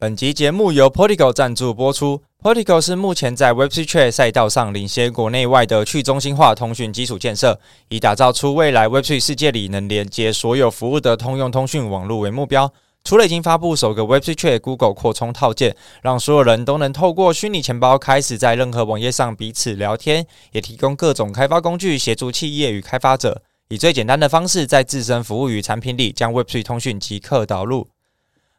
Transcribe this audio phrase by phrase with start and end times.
[0.00, 2.22] 本集节目由 Polygo 赞助播出。
[2.42, 12.72] Polygo 是目前在 Web3 Chat 赛道上领先国内外的去中心化通讯基础建设，以打造出未来 Web3 世界里能连接所有服务的通用通讯网络为目标。
[13.04, 27.86] 除了已经发布首个 Web3 Google 扩充套件，让所有人都能透过虚拟钱包开始在任何网页上彼此聊天，也提供各种开发工具协助企业与开发者，以最简单的方式在自身服务与产品里将 Web3 通讯即刻导入。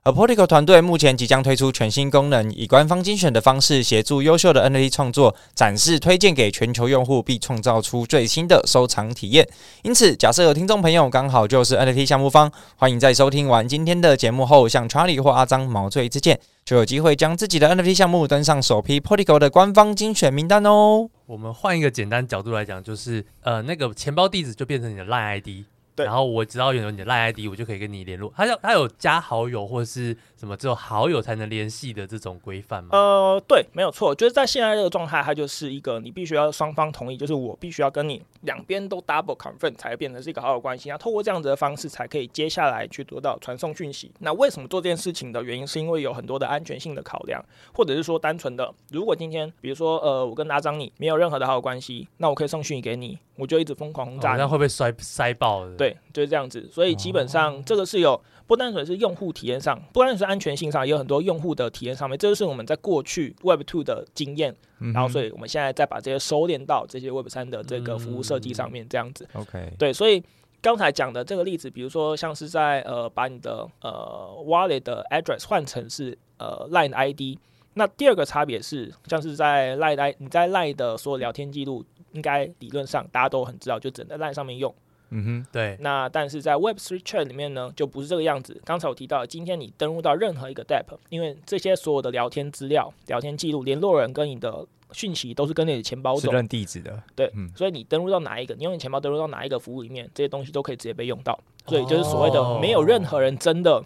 [0.04, 9.48] 而 Polygo 团队目前即将推出全新功能，以官方精选的方式协助优秀的 NFT 创作展示、推荐给全球用户，并创造出最新的收藏体验。
[9.84, 21.07] 因此，假设有听众朋友刚好就是 NFT 项目方，欢迎在收听完今天的节目后，向 Charlie 或阿张毛遂自荐，就有机会将自己的 NFT 项目登上首批 Polygo 的官方精选名单哦。
[21.27, 25.65] 我们换一个简单角度来讲，就是呃，那个钱包地址就变成你的烂 ID。
[26.02, 28.34] 对然后我知道有你的 LINE ID，我就可以跟你联络。
[28.36, 32.90] 他要他有加好友或者是什么，只有好友才能联系的这种规范吗？
[32.91, 34.14] 呃，对，没有错。
[34.14, 40.90] 就是在现在这个状态，它就是一个你必须要双方同意，就是我必须要跟你两边都 double confirm 才变成是一个好友关系。
[40.90, 44.12] 那透过这样子的方式，才可以接下来去得到传送讯息。
[44.20, 47.43] 那为什么做这件事情的原因，是因为有很多的安全性的考量，
[47.74, 53.18] 或者是说单纯的，如果今天比如说呃，我跟阿张你没有任何的好友关系，那我可以送讯息给你。
[53.38, 55.76] 我就一直疯狂轰炸，那、哦、会不会摔塞爆的？
[55.76, 56.70] 对，就是这样子。
[56.71, 62.17] 所以基本上这个是有不单纯是用户体验上，不单纯是安全性上，也有很多用户的体验上面。
[62.17, 69.28] 这就是我们在过去 Web Two 的经验，嗯、然后所以我们现在再把这些收敛到这些 Web 三的这个服务设计上面，这样子。
[69.34, 69.94] OK，、嗯、对。
[69.94, 70.23] 所以
[70.62, 77.39] 刚才讲的这个例子，比如说像是在呃把你的呃 Wallet 的 address 换成是呃 Line ID，
[77.75, 81.85] 那第二个差别是，像是在 Line I 你在 Line 的所有聊天记录。
[82.13, 84.75] 应该理论上大家都很知道，就只能在 LINE 上面用。
[85.12, 85.78] 嗯哼，对。
[85.79, 88.59] 那但是在 Web3 Chat 里面呢，就不是这个样子。
[88.66, 97.01] 刚才我提到，今天你登录到任何一个 DApp，因为这些所有的聊天资料、聊天记录、联络人跟你的讯息都是跟你的钱包走，是认地址的。
[97.16, 101.40] 对，嗯、所以你登录到哪一个，你用你钱包登录到哪一个服务里面，这些东西都可以直接被用到。
[101.68, 103.84] 所以就是所谓的没有任何人真的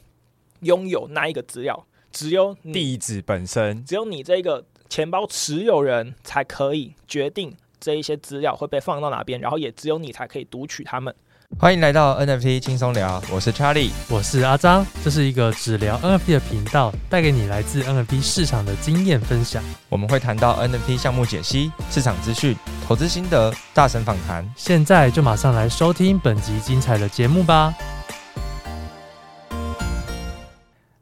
[0.61, 7.55] 拥有那一个资料，只有地址本身，只有你这个钱包持有人才可以决定。
[7.85, 11.13] 这一些资料会被放到哪边，然后也只有你才可以读取它们。
[11.59, 19.63] 欢迎来到 NFT 轻松聊，我是 Charlie，我是阿张，这是一个只聊 NFT 的频道，带给你来自 NFT 市场的经验分享。
[19.87, 22.57] 我们会谈到 NFT 项目解析、市场资讯、
[22.87, 24.43] 投资心得、大神访谈。
[24.57, 27.71] 现在就马上来收听本集精彩的节目吧。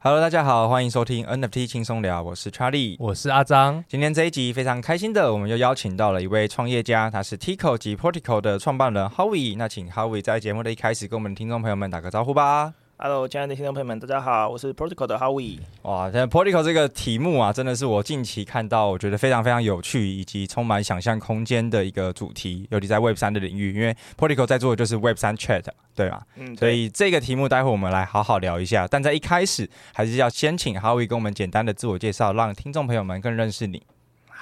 [0.05, 3.81] Hello，大家好，欢迎收听 NFT 轻松聊，我是 Charlie，我是阿张。
[3.87, 9.55] 今天这一集非常开心的，我们又邀请到了一位创业家，他是 Tico 及 Portico 的创办人 Howie。
[9.55, 12.73] 那请 Howie 在节目的一开始跟我们的听众朋友们打个招呼吧。
[12.95, 15.57] Hello，亲爱的听众朋友们，大家好，我是 Protocol 的 Howie。
[15.81, 25.65] 哇，现在 Portico 这个题目啊，真的是我近期看到我觉得非常非常有趣以及充满想象空间的一个主题，尤其在 Web 三的领域，因为 Protocol 在做的就是 Web 三 Chat，
[25.95, 26.21] 对吧？
[26.35, 28.87] 嗯，所以这个题目待会我们来好好聊一下。
[28.87, 33.81] 但在一开始，还是要先请 Howie 跟我们简单的自我介绍，让听众朋友们更认识你。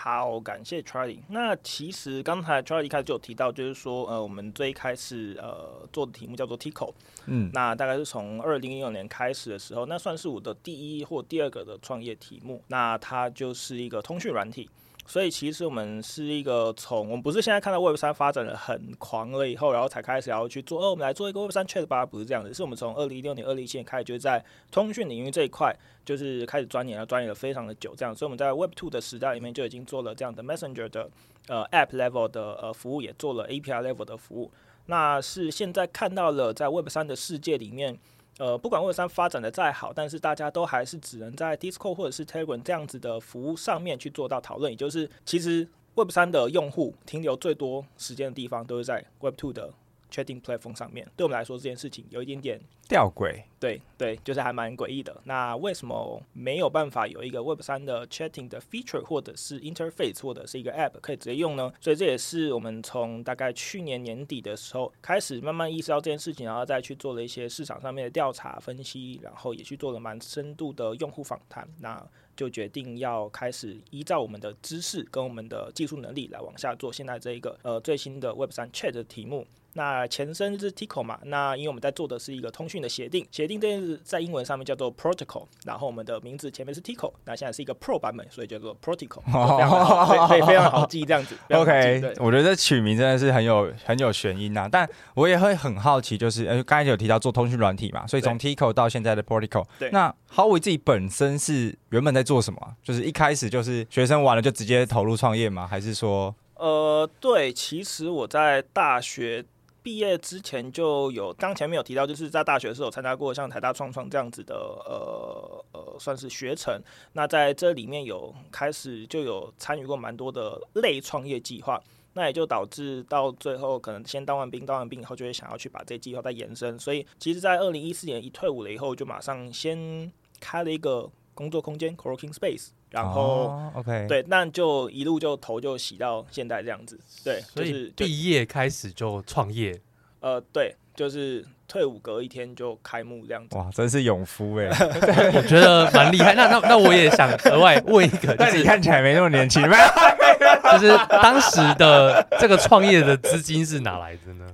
[0.04, 1.20] 好，感谢 Charlie。
[1.30, 6.92] 那其实刚才 Charlie 一开始就有提到，就是说，呃，我们最开始呃做的题目叫做 Tico，
[7.28, 12.64] 嗯，那大概是从二零一六年开始的时候，那算是我的第一或第二个的创业题目。
[12.70, 14.68] 那它就是一个通讯软体。
[15.12, 31.10] 所以其实我们是一个从我们不是现在看到 Web 三发展的很狂了以后，然后才开始要去做，哦，我们来做一个 Web 三 Chat 吧，不是这样子，是我们从二零一六年、二零一七年开始，就是在通讯领域这一块，就是开始钻研，要钻研了非常的久，这样，所以我们在 Web two 的时代里面就已经做了这样的 Messenger 的
[31.50, 34.50] 呃 App level 的呃服务，也做了 API level 的服务，
[34.86, 38.00] 那是现在看到了在 Web 三的世界里面。
[38.42, 49.72] 呃，不管 Web 三发展的再好，但是大家都还是只能在 Discord 或者是 Telegram 这样子的服务上面去做到讨论，也就是其实 Web 三的用户停留最多时间的地方都是在 Web two 的。
[50.12, 55.16] Chatting platform 上面，对我们来说这件事情有一点点吊诡，对对，就是还蛮诡异的。
[55.24, 61.72] 那为什么没有办法有一个 Web 三的 Chatting 的 feature，或者是 interface，或者是一个 App 可以直接用呢？
[61.80, 71.68] 所以这也是我们从大概去年年底的时候开始慢慢意识到这件事情，然后再去做了一些市场上面的调查分析，然后也去做了蛮深度的用户访谈。
[71.80, 72.06] 那
[72.36, 79.46] 就决定要开始依照我们的知识跟我们的技术能力来往下做现在这一个呃最新的 Web 三 Chat 的题目。
[79.74, 89.22] 那前身是 Tico 嘛，那因为我们在做的是一个通讯的协定，协定这件事在英文上面叫做 Protocol，然后我们的名字前面是 Tico，那现在是一个 Pro 版本，所以叫做 Protocol，
[90.28, 91.38] 所以非常好记这样子。
[91.52, 102.76] OK，我觉得这取名真的是很有很有玄音呐，但我也会很好奇，就是呃刚才有提到做通讯软体嘛，所以从 Tico 到现在的 Protocol，对，那 Howie 自己本身是原本在做什么？
[102.84, 105.66] 就是一开始就是学生完了就直接投入创业吗？
[105.66, 106.36] 还是说？
[106.56, 109.46] 呃，对，其实我在大学。
[109.84, 116.80] 毕业之前就有，刚前面有提到，就是在大学的时候参加过像台大创创这样子的，呃呃，算是学程。
[117.14, 121.82] 那在这里面有开始就有参与过蛮多的类创业计划，
[122.14, 126.78] 那也就导致到最后可能先当完兵，当完兵以后就会想要去把这计划再延伸。
[126.78, 132.70] 所以其实，在二零一四年一退伍了以后，就马上先开了一个工作空间 （co-working space）。
[132.90, 139.80] 然后、oh，OK，对，那就一路就头就洗到现在这样子，对，就是毕业开始就创业，
[140.20, 143.56] 呃，对，就是退伍隔一天就开幕这样子。
[143.56, 144.68] 哇，真是勇夫哎，
[145.34, 146.36] 我觉得蛮厉害。
[146.36, 149.78] 那那那我也想额外问一个， 但你看起来没那么年轻吗？
[150.74, 154.46] 就是当时的这个创业的资金是哪来的呢？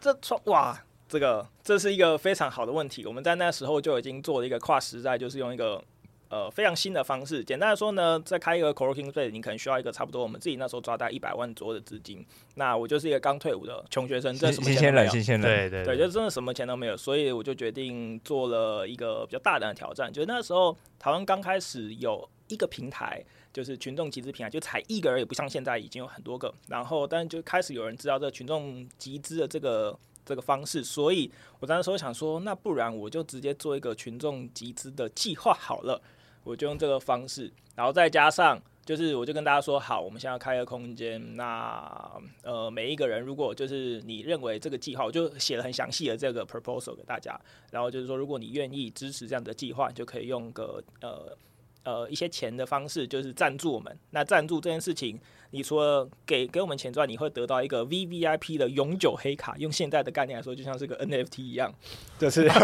[0.00, 3.04] 这创哇，这个这是一个非常好的问题。
[3.04, 5.82] 我们在那时候就已经做了一个跨时代，就是用一个。
[6.30, 7.42] 呃，非常新的方式。
[7.42, 12.24] 简单来说呢，在开一个 co-working space，你可能需要一个差不多我们自己那时候抓大概一百万左右的资金。
[12.54, 15.10] 那我就是一个刚退伍的穷学生，这什么钱都没有。
[15.10, 20.12] 新鲜人，对对对，就真的什么钱都没有，所以我就决定做了一个比较大胆的挑战。
[20.12, 23.20] 就是那时候台湾刚开始有一个平台，
[23.52, 26.54] 就是群众集资平台，就才一个人，也不像现在已经有很多个。
[26.68, 31.28] 然后，但就开始有人知道这个群众集资的这个这个方式，所以
[31.58, 36.00] 我当时想说，那不然我就直接做一个群众集资的计划好了。
[36.44, 47.38] 我就用这个方式，然后再加上，就是我就跟大家说，好，我们现在要开个空间，那呃，每一个人如果就是你认为这个计划，我就写了很详细的这个 proposal 给大家，
[47.70, 51.36] 然后就是说，如果你愿意支持这样的计划，就可以用个呃
[51.84, 53.96] 呃一些钱的方式，就是赞助我们。
[54.10, 55.18] 那赞助这件事情。
[55.52, 59.56] 你除了给给我们钱之外，你会得到一个 VVIP 的永久黑卡。
[59.58, 61.74] 用现在的概念来说，就像是个 NFT 一样，
[62.20, 62.48] 就是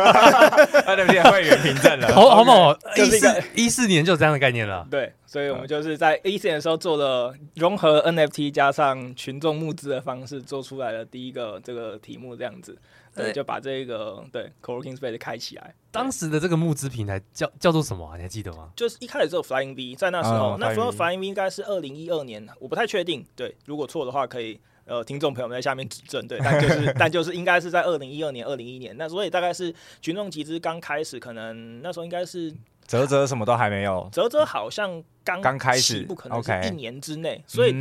[0.86, 2.14] NFT 会员凭证了。
[2.14, 2.78] 好好猛哦！
[2.96, 4.86] 一四一四年就有这样的概念了。
[4.88, 12.78] 对，所以我们就是在一四年的时候做了融合 NFT 加上群众募资的方式，做出来的第一个这个题目，这样子。
[13.16, 15.74] 对，就把这个对 co-working space 开起来。
[15.90, 18.16] 当时的这个募资平台叫叫做什么啊？
[18.16, 18.70] 你还记得吗？
[18.76, 23.24] 就是一开始只有 Flying V，在那时候，哦、那时候 Flying V 应该是二零一二年，我不太确定。
[23.34, 26.26] 对，如果错的话，可以呃，听众朋友们在下面指正。
[26.28, 28.96] 对，但就是 但就是应该是在二零一二年、二零一一年。
[28.96, 32.54] 那所以大概是群众集资刚开始，可能那时候应该是。
[32.86, 37.74] 啧啧什么都还没有，泽泽好像刚刚开始，不可能是一年之内，所以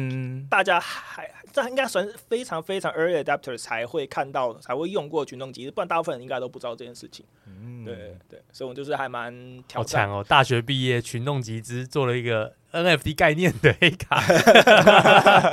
[0.49, 7.25] 大家还这应该算是非常非常 early adapter 才会看到，才会用过群众集资，不然大部分人应该都不知道这件事情。
[7.45, 10.09] 嗯，对对，所以我们就是还蛮挑战。
[10.09, 10.25] 哦！
[10.27, 12.53] 大学毕业群众集资做了一个。
[12.75, 14.21] NFT 概念的黑卡，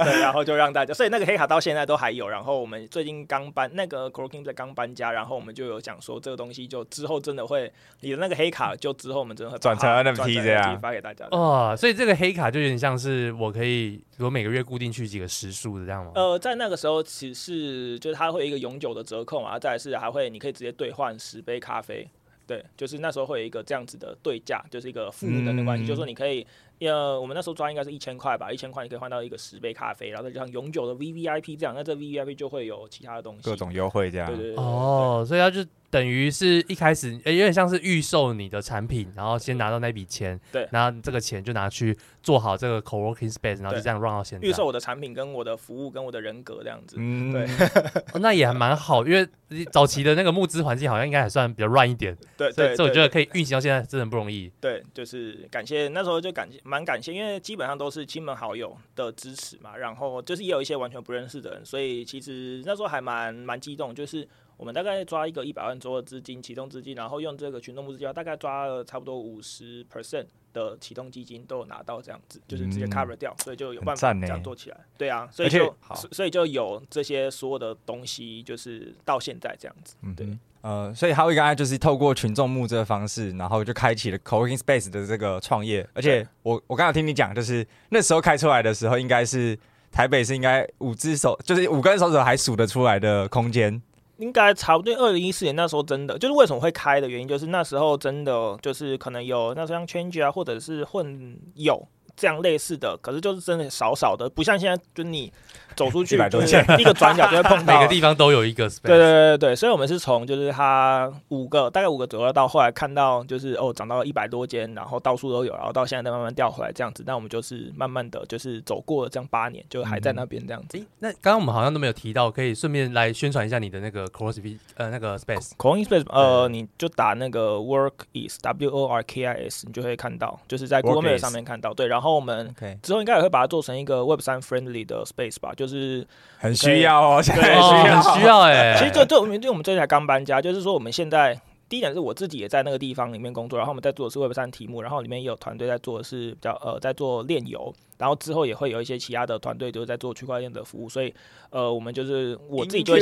[0.04, 2.28] 对，然后就让大家，所以那个黑卡到现在都还有。
[2.28, 11.26] 然后我们最近刚搬那个 co-working 在刚搬家，然后我们就有讲说这个东西就之后真的会，你的那个黑卡就之后我们真的会转成 NFT 这样发给大家。
[11.30, 16.12] 哦，所以这个黑卡就有点像是我可以，我每个月固定去几个时数的这样吗？
[16.14, 22.08] 呃，在那个时候其实是就是它会有一个永久的折扣嘛，再来是还会你可以直接兑换十杯咖啡。
[22.44, 26.46] 对，就是那时候会有一个这样子的对价，就是一个负的那个关系，嗯、就是说你可以。
[26.80, 34.26] 呃，我们那时候抓应该是一千块吧，一千块你可以换到一个十杯咖啡，然后再加上永久的 VVIP 这样，那这 VVIP 就会有其他的东西，各种优惠这样。
[34.26, 34.56] 对对。
[34.56, 44.48] 哦，所以它就等于是一开始，欸、有点像是预售你的产品，然后先拿到那笔钱，对，然后这个钱就拿去做好这个 co-working space，然后就这样 run 到现在。
[44.48, 47.46] 预售我的产品跟我的服务跟我的人格这样子，嗯，对。
[48.14, 49.28] 哦、那也还蛮好，因为
[49.70, 54.50] 早期的那个募资环境好像应该还算比较乱一点，对，对，所以我觉得可以运行到现在真的不容易。
[54.62, 57.32] 对，就是感谢那时候就感谢蛮感谢，因为。
[57.40, 63.92] 基本上都是亲朋好友的支持嘛，然后就是也有一些完全不认识的人，所以其实那时候还蛮蛮激动。
[63.92, 64.26] 就是
[64.62, 74.76] 我们大概抓一个一百万左右的资金启动资金，然后用这个群众募资计划，大概抓了差不多五十 percent 的启动基金都有拿到这样子，就是直接 cover 掉，所以就有办法这样做起来。
[74.96, 75.74] 对啊，所以就
[76.12, 79.96] 所以就有这些所有的东西，就是到现在这样子。
[80.16, 80.38] 对。
[80.60, 85.84] 呃，所以 Howie 刚才就是透过群众募资的方式，然后就开启了 Co-working Space 的这个创业。
[85.92, 89.58] 而且我我刚才听你讲，就是那时候开出来的时候，应该是
[89.90, 93.82] 台北是应该五只手，就是五根手指还数得出来的空间。
[94.22, 94.94] 应该差不多。
[94.94, 101.86] 二零一四年那时候真的，就是为什么会开的原因，就是那时候真的就是可能有那时候像 Change 啊，或者是混有。
[102.16, 105.32] 这样类似的，可是就是真的少少的，不像现在就你
[105.74, 108.82] 走出去就是一个转角就会碰到， 每个地方都有一个 space。
[108.82, 117.02] 对对对对，所以我们是从就是它五个大概五个左右到后来看到就是哦涨到了一百多间，然后到处都有，然后到现在再慢慢掉回来这样子。
[117.06, 120.78] 那我们就是慢慢的就是走过了这样八年，就还在那边这样子。
[120.78, 130.82] 嗯、那刚刚我们好像都没有提到，可以顺便来宣传一下你的那个 CoWork 呃那个 space CoWorking space 呃你就打那个 Work is W O R K I S 你就会看到，就是在
[130.82, 131.72] Google Map 上面看到。
[131.72, 136.06] 对，然后我们之后应该也会把它做成一个 Web 三 friendly 的 space 吧，就是
[136.38, 138.74] 很需要哦，现在，很需要哎。
[138.80, 151.14] 其实这对我们，因为我们这才刚搬家，就是说我们现在第一点是我自己也在那个地方里面工作，然后我们在做的是 Web 三题目，然后里面也有团队在做的是比较呃在做链游，然后之后也会有一些其他的团队就是在做区块链的服务，所以
[151.50, 153.00] 呃我们就是我自己就会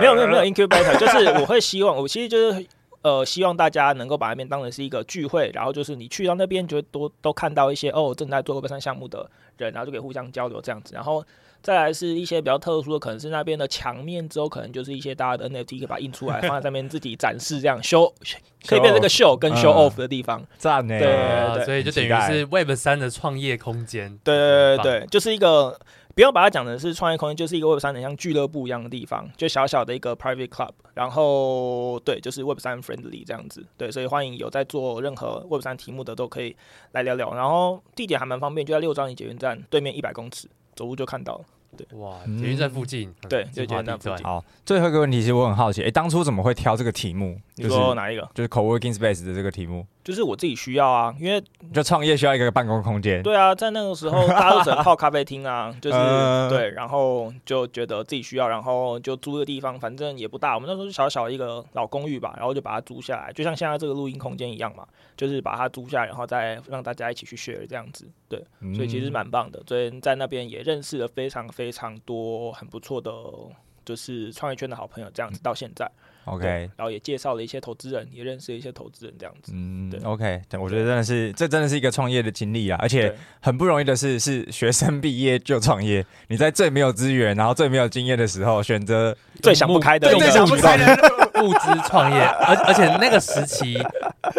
[0.00, 2.66] 没有没有没有 incubator，就是我会希望我其实就是。
[3.02, 10.94] 呃，希望大家能够把那边当成是一个聚会，然后就是你去到那边，就会多都看到一些哦正在做 Web3 项目的人，然后就可以互相交流这样子。
[10.94, 11.24] 然后
[11.62, 18.12] 再来是一些比较特殊的，可能是那边的墙面之后，可能就是一些大家的 NFT 可以把它印出来放在上面自己展示，这样 show
[18.66, 20.44] 可以变成个 show 跟 show off 的地方。
[20.56, 24.18] 赞呢、嗯， 对对对，所以就等于是 Web 三的创业空间。
[24.24, 25.78] 对对对对，就是一个。
[26.18, 36.56] 不要把它讲成是创业空间，就是一个 Web 三很像俱乐部一样的地方，就小小的一个 private club，然后对，就是 Web 三 friendly 这样子，对，所以欢迎有在做任何 Web 三题目的都可以
[36.90, 41.44] 来聊聊，然后地点还蛮方便，就在六张犁捷运站对面一百公尺，走路就看到了。
[41.76, 44.24] 对，哇，捷运站附近，嗯、对，就捷运站附近。
[44.24, 47.40] 好，最后一个问题，其实我很好奇，哎、欸，当初怎么会挑这个题目？
[47.58, 48.28] 你说哪一个？
[48.34, 49.86] 就是 Co-working Space 的这个题目。
[50.04, 53.22] 就是我自己需要啊，因为就创业需要一个办公空间。
[53.22, 68.42] 对啊，在那个时候 大家都只能泡咖啡厅啊，就是、呃、对，然后就觉得自己需要，然后就租个地方，反正也不大，我们那时候是小小一个老公寓吧，然后就把它租下来，就像现在这个录音空间一样嘛，就是把它租下来，然后再让大家一起去 share 这样子，对，
[68.74, 73.12] 所以其实蛮棒的，所以在那边也认识了非常非常多很不错的，
[73.84, 75.90] 就是创业圈的好朋友，这样子到现在。
[76.30, 79.52] OK，然后也介绍了一些投资人，也认识了一些投资人，这样子。
[79.54, 86.04] 嗯，对，OK，我觉得真的是，这真的是一个创业的经历啊，而且很不容易的是， 是学生毕业就创业。
[86.28, 90.84] 你在最没有资源，然后最没有经验的时候，选择最想不开的最想不开的
[91.42, 93.74] 物资创业， 而而且那个时期，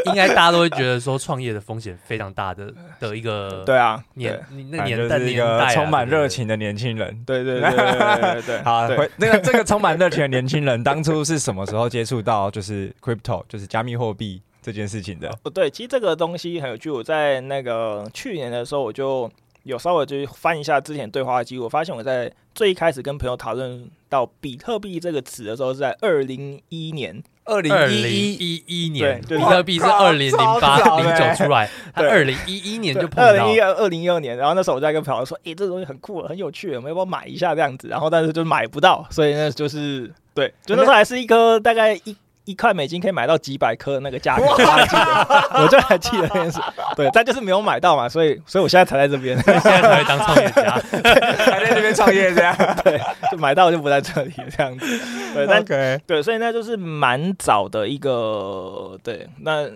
[0.05, 3.63] 应该大家都会觉得说创业的风险非常大的的一个。
[3.65, 7.23] 对啊，年那年代是一个充满热情的年轻人。
[7.25, 11.78] 对对对对对， 好，那个这个充满热情的年轻人，当初是什么时候？
[11.79, 15.29] 然后接触到就是 crypto，就是加密货币这件事情的。
[15.45, 16.91] 哦，对，其实这个东西很有趣。
[16.91, 19.31] 我在那个去年的时候，我就
[19.63, 37.87] 有稍微就翻一下之前对话记录，我发现我在最一开始跟朋友讨论到比特币这个词的时候，是在二零一一年，二零一一年，对，比特币是二零零八零九出来， 他二零一一年就碰到，二零一二二零一二年，然后那时候我在跟朋友说，哎、欸，这个东西很酷，很有趣，我们要不要买一下这样子？
[37.87, 40.13] 然后但是就买不到，所以呢，就是。
[40.39, 42.15] 对，就那时候还是一颗大概一
[42.45, 46.59] 一块美金可以买到几百颗的那个价格，我还记得，我就还记得这件事。
[46.95, 52.55] 对，但就是没有买到嘛，所以所以我现在才在这边，现在才会当创业家，还在这边创业这样。
[52.83, 52.99] 对，
[53.31, 54.99] 就买到就不在这里这样子。
[55.33, 59.69] 对，但.对，所以那就是蛮早的一个对，那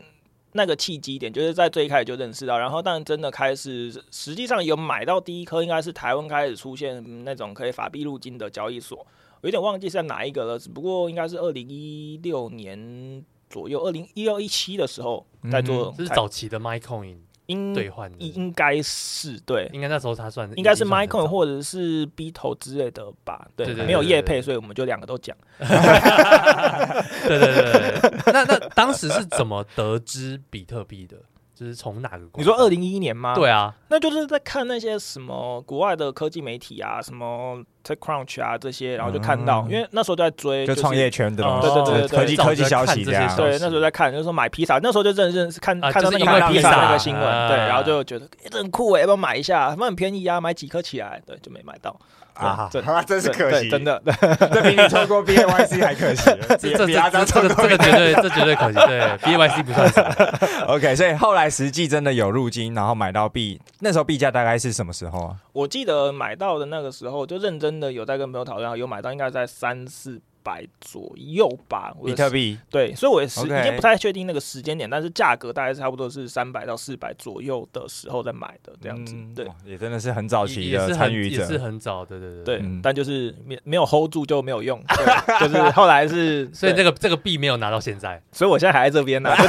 [0.54, 9.06] 那个契机点就是在最开始就认识到，然后但真的开始实际上有买到第一颗，应该是台湾开始出现那种可以法币入金的交易所。
[9.44, 25.36] 有点忘记是在哪一个了，只不过应该是二零一六年左右，二零一六一七的时候在做，这、嗯、是早期的 MaiCoin 应兑换，应该是对，应该那时候他算应该是 MaiCoin 或者是 BITO 之类的吧，对，没有业配，所以我们就两个都讲。
[25.60, 31.18] 对对对对，那那当时是怎么得知比特币的？
[31.56, 32.28] 就是从哪个？
[32.36, 33.34] 你说二零一一年吗？
[33.36, 37.64] 对啊，那就是在看那些什么国外的科技媒体啊，什么。
[37.84, 43.36] TechCrunch 啊，这些，然后就看到，因为那时候在追，就创业圈的东西，对对对，科技科技消息这样。
[43.36, 49.70] 对，那时候在看，就是说买披萨，那时候就认认识看看到那个买披萨那个新闻，对，然后就觉得很酷哎，要不要买一下？
[49.72, 51.94] 他们很便宜啊，买几颗起来，对，就没买到
[52.34, 54.02] 啊，这真是可惜，真的，
[54.52, 60.66] 这比你错过 BAYC 还可惜，这这这这个这个绝对这绝对可惜，对，BAYC 不算什么。
[60.74, 65.36] OK，所以后来实际真的有入金，然后买到币，那时候币价大概是什么时候啊？
[65.54, 71.94] 我记得买到的那个时候，就认真的有在跟朋友讨论，有买到应该在三四百左右吧。
[72.06, 79.16] 比特币对，所以我也是已经不太确定那个时间点，但是价格大概是差不多是三百到四百左右的时候在买的这样子。
[79.36, 82.64] 对，也真的是很早期的参与者，也是很早，对对对对。
[82.82, 84.84] 但就是没没有 hold 住就没有用，
[85.40, 89.32] 就是后来是， 所以这个这个币没有拿到现在，所以我现在还在这边呢。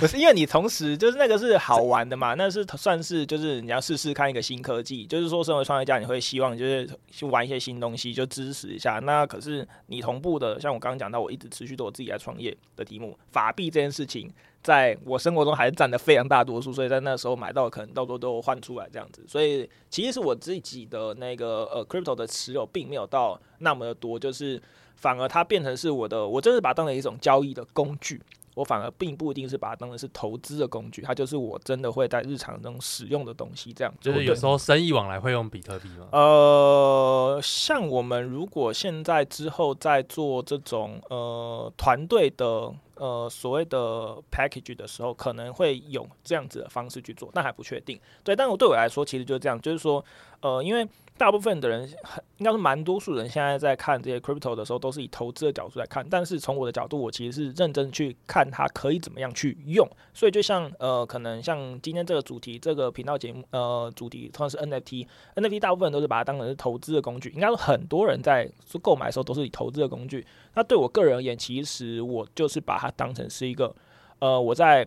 [0.00, 8.98] 不是因为你同时就是那个是好玩的嘛，那是算是就是你要试试看一个新科技，就是说身为创业家，你会希望就是去玩一些新东西，就支持一下。
[9.00, 19.22] 那可是你同步的，像我刚刚讲到，我一直持续做我自己来创业的题目，法币这件事情，在我生活中还是占的非常大多数，所以在那时候买到可能到时候都换出来这样子。
[19.28, 24.60] 所以其实是我自己的那个呃 crypto 的持有并没有到那么的多，就是
[24.96, 28.20] 反而它变成是我的，我真是把它当成一种交易的工具。
[28.54, 33.72] 我反而并不一定是把它当成是投资的工具，它就是我真的会在日常中使用的东西。
[33.72, 36.08] 这样就是有时候生意往来会用比特币吗？
[36.12, 47.98] 呃，像我们如果现在之后在做这种呃团队的呃所谓的 package 的时候，可能会有这样子的方式去做，但还不确定。
[48.24, 50.04] 对，但我对我来说，其实就是这样，就是说，
[50.40, 50.86] 呃，因为。
[51.20, 56.02] 大部分的人很应该是蛮多数人现在在看这些 crypto 的时候，都是以投资的角度来看。
[56.08, 59.86] 但是从我的角度，我其实是认真去看它可以怎么样去用。
[60.14, 67.28] 所以就像呃，可能像今天这个主题，这个频道节目呃，主题同样是 NFT，NFT 大部分都是把它当成是投资的工具。
[67.34, 70.26] 应该说很多人在做购买的时候都是以投资的工具。
[70.54, 73.76] 那对我个人而言，其实我就是把它当成是一个
[74.20, 74.86] 呃，我在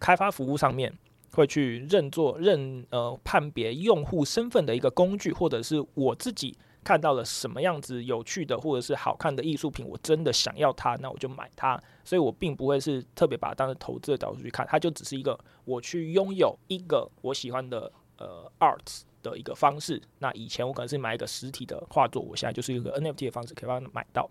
[0.00, 0.90] 开发服务上面。
[1.36, 11.78] 会去认作认呃判别用户身份的一个工具，或者是我自己看到了什么样子有趣的或者是好看的艺术品，我真的想要它，那我就买它。
[12.02, 20.00] 所以我并不会是特别把它当成投资的角度去看，它就只是一个我去拥有一个我喜欢的呃 art 的一个方式。
[20.20, 24.30] 那以前我可能是买一个实体的画作，我现在就是一个 NFT 的方式可以把它买到。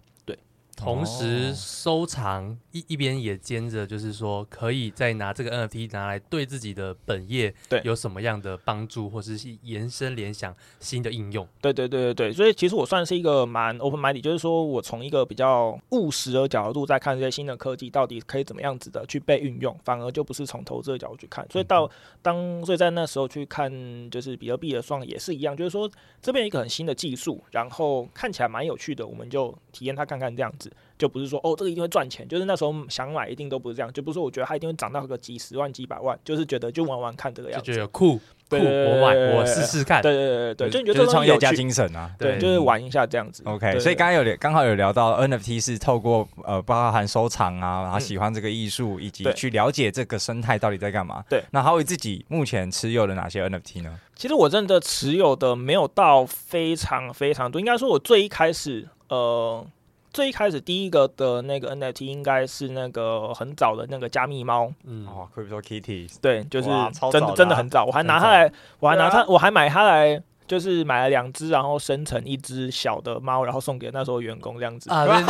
[0.76, 11.48] 同时收藏一一边也兼着，就是说可以再拿这个 NFT 拿来对自己的本业对有什么样的帮助，或者是延伸联想新的应用。
[11.62, 21.48] 对对对对对，所以其实我算是一个蛮 open minded，就是说我从一个比较务实的角度在看这些新的科技到底可以怎么样子的去被运用，反而就不是从投资的角度去看。
[21.50, 21.90] 所以到
[22.22, 23.72] 当所以在那时候去看
[24.12, 25.90] 就是比特币的算也是一样，就是说
[26.22, 30.65] 这边一个很新的技术，然后看起来蛮有趣的，我们就体验它看看这样子。
[30.98, 43.44] 就不是说哦，这个一定会赚钱，就是那时候想买一定都不是这样，就不是说我觉得它一定会涨到个几十万、几百万，就是觉得就玩玩看这个样子，就觉得酷酷，我买我试试看，对对对对，就你觉得就是创业家精神啊，对，就是玩一下这样子。
[43.46, 51.24] OK，所以刚刚有聊，刚好有聊到 NFT 是透过呃，包含收藏啊，然后喜欢这个艺术，以及去了解这个生态到底在干嘛。
[51.30, 54.00] 对，那浩玮自己目前持有的哪些 NFT 呢？
[54.16, 59.66] 其实我真的持有的没有到非常非常多，应该说我最一开始呃。
[60.16, 66.70] 最一开始第一个的那个 NFT 应该是那个很早的那个加密猫，嗯，哦，Crypto Kitty，对，就是
[67.12, 68.50] 真的真的很早，我还拿它来，
[68.80, 70.24] 我还拿它，我还买它来。
[70.48, 75.06] 就是买了两只，然后生成一只小的猫，然后送给那时候员工这样子啊，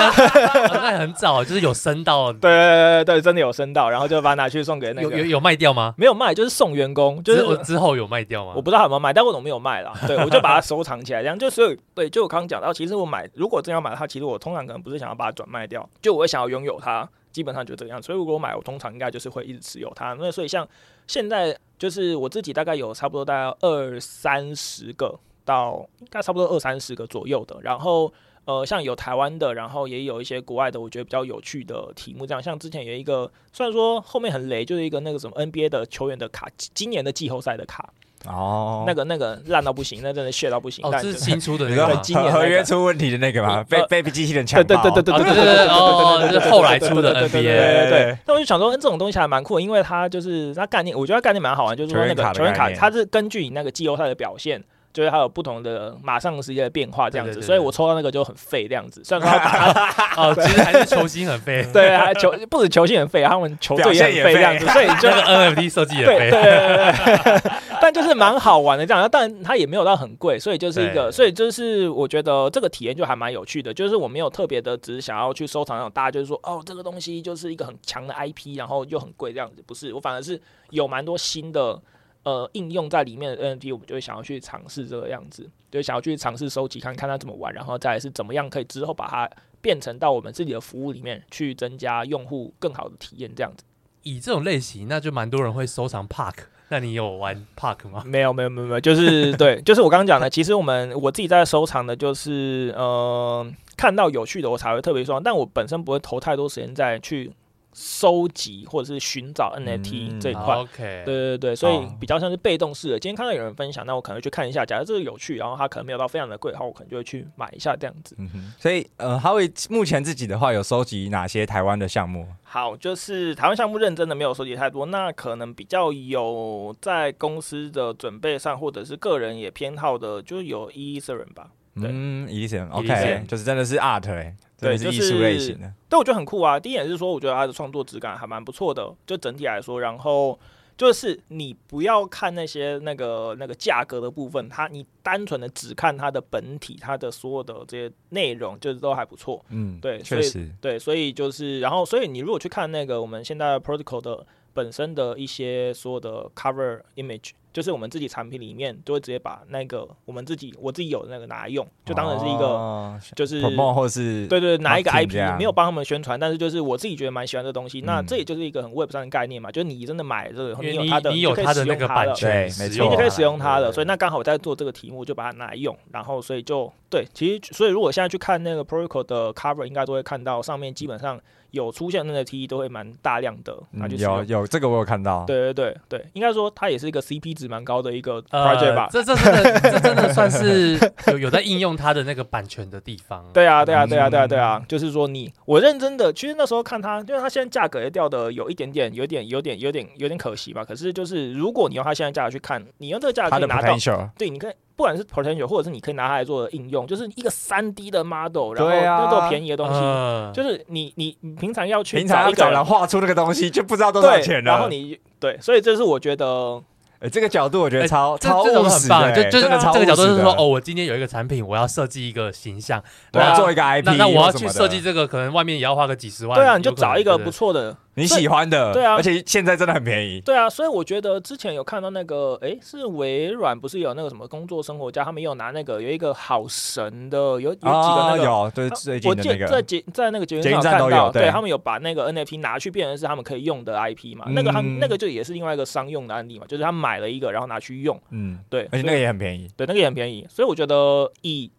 [0.73, 5.93] 那很早，就是有升到， 对对对对，真的有升到，然后就把它拿去送给那个，有有有卖掉吗？
[5.97, 8.53] 没有卖，就是送员工，就是之后有卖掉吗？
[8.55, 9.93] 我不知道有没有卖，但我怎么没有卖啦？
[10.05, 17.07] 对，我就把它收藏起来，这样就所以对，就我刚刚讲到，其实我买如果真要买它，其实我通常可能不是想要把它转卖掉，就我会想要拥有它。
[17.35, 20.13] 基本上就这个样子，所以如果我买，我通常应该就是会一直持有它。
[20.13, 20.65] 那所以像
[21.05, 27.59] 现在，就是我自己大概有差不多大概二三十个到应该差不多二三十个左右的。
[27.61, 28.09] 然后
[28.45, 32.27] 呃，像有台湾的，然后也有一些国外的，我觉得比较有趣的题目。
[32.27, 37.89] 这样，像之前有一个，虽然说后面很雷，就是一个那个什么 NBA 的球员的卡，今年的季后赛的卡。
[38.27, 38.83] 哦。
[38.85, 40.85] 那个那个烂到不行，那真的血到不行。
[40.85, 41.99] 哦，这是新出的，对吧？
[42.03, 44.63] 今年合约出问题的那个嘛，被被机器人抢。
[44.63, 46.51] 对对对对对对对对对对对对。
[46.51, 47.89] 后来出的 NBA。
[47.89, 48.17] 对。
[48.27, 54.63] 那我就想说，嗯，这种东西还蛮酷，因为它就是它概念，我觉得概念蛮好玩，就是说那个球员卡，它是根据你那个季后赛的表现。
[54.95, 59.03] 就是它有不同的马上时间的变化这样子，所以我抽到那个就很废这样子。
[59.05, 64.65] 虽然说他哦， 其实还是球星很废，对，啊球不止球星很废，他们球队也很废这样子。
[64.67, 67.51] 所以就 NFT 设计也废，对对对对。
[67.81, 73.73] 但就是蛮好玩的这样，但它也没有到很贵，所以就是一个，所以就是我觉得这个体验就还蛮有趣的。
[73.73, 79.61] 就是我没有特别的，只是想要去收藏那种，大家就是说哦，这个东西就是一个很强的 IP，然后又很贵这样子。
[79.67, 81.77] 不是，我反而是有蛮多新的。
[82.25, 89.29] 呃，应用在里面的 NFT，我们就会想要去尝试这个样子，就想要去尝试收集，看看它怎么玩，然后再来是怎么样可以之后把它
[89.61, 93.31] 变成到我们自己的服务里面去，增加用户更好的体验。
[93.35, 93.63] 这样子，
[94.01, 96.33] 以这种类型，那就蛮多人会收藏 Park。
[96.69, 98.01] 那你有玩 Park 吗？
[98.03, 103.45] 没有，没有，没有，没有，就是对，就是我刚刚讲的，其实我们我自己在收藏的，就是呃，
[103.77, 107.31] 看到有趣的我才会特别收藏，但我本身不会投太多时间在去。
[107.77, 110.55] 收集或者是寻找 NFT 这一块。
[110.55, 112.97] OK，对对对，所以比较像是被动式的。
[112.97, 118.15] 今天看到有人分享，那我可能会去看一下，假如这个有趣，然后它可能没有到非常的贵，然后我可能就会去买一下这样子。
[118.57, 122.25] 所以呃，哈维目前自己的话有收集哪些台湾的项目？
[122.43, 131.49] 好，就是台湾项目认真的没有收集太多，那可能比较有在公司的准备上，或者是个人也偏好的，就有 Ethereum 吧。
[131.75, 134.35] 嗯，Ethereum，OK，就是真的是 Art 哎、欸。
[134.59, 136.59] 对，是艺术类型的，对，我觉得很酷啊。
[136.59, 139.81] 第一点是说，我觉得它的创作质感还蛮不错的，就整体来说。
[139.81, 140.39] 然后
[140.77, 149.43] 就是你不要看那些那个那个价格的部分，它你单纯的只看它的本体，它的所有的这些内容，就是都还不错。
[149.49, 157.31] 嗯，对，确实，对，所以就是，然后所以你如果去看那个我们现在 Protocol 的本身的一些所有的 Cover Image。
[157.55, 167.79] 就是我们自己产品里面都会直接把那个我们自己我自己有的那个拿来用，就当成是一个就是或是对对拿一个 IP 没有帮他们宣传，但是就是我自己觉得蛮喜欢这东西。
[167.79, 173.71] 那这也就是一个很 Web 上的概念嘛，就是你真的买这个，你有它的，你有它的那个版权，没错，你就可以使用它的。
[173.71, 181.17] 所以那刚好我在做这个题目，就把它拿来用，然后所以就对，其实所以如果现在去看那个 Protocol 的 Cover，应该都会看到上面基本上。
[181.51, 190.77] 有出现的 NFT 都会蛮大量的，那就是有有这个我有看到，对对对对，应该说它也是一个 CP 值蛮高的一个 project 吧，这这真的这真的算是
[191.07, 193.25] 有有在应用它的那个版权的地方。
[193.33, 200.63] 对啊对啊对啊对啊对啊，就是说你我认真的，其实那时候看它，因为它现在价格也掉的有一点点，有点有点有点有点可惜吧。
[200.63, 203.77] 可是就是如果你用它现在价格去看，你用这个价格可以拿到，
[204.17, 204.53] 对，你可以。
[204.77, 214.51] 不管是 potential，或者是你可以拿它来做的应用，就是一个三 D 的 model，然后那种便宜的东西，啊、就是你你你平常要去平常要找人画出那个东西，就不知道多少钱了。
[214.51, 216.61] 然后你对，所以这是我觉得。
[217.01, 222.81] 欸、这个角度我觉得超、欸、超务实就就是这个角度是说，哦，我今天有一个产品，我要设计一个形象，
[223.13, 226.37] 我要做一个 IP，那那我要去设计这个，可能外面也要花个几十万。
[226.37, 230.19] 对啊，你就找一个不错的你喜欢的，对啊，而且现在真的很便宜。
[230.21, 247.75] 对啊，所以我觉得之前有看到那个，哎、欸，是微软不是有那个什么工作生活家，他们有拿那个有一个好神的，有有几个那个，哦、有对最近的那个，在捷在那个节目上看到，对，对他们有把那个 NFT 拿去变成是他们可以用的 IP 嘛，嗯、那个他们那个就也是另外一个商用的案例嘛，就是他买了一个，然后拿去。
[247.75, 251.51] 用，嗯，对，而且那个也很便宜，对，那个也很便宜，所以我觉得以，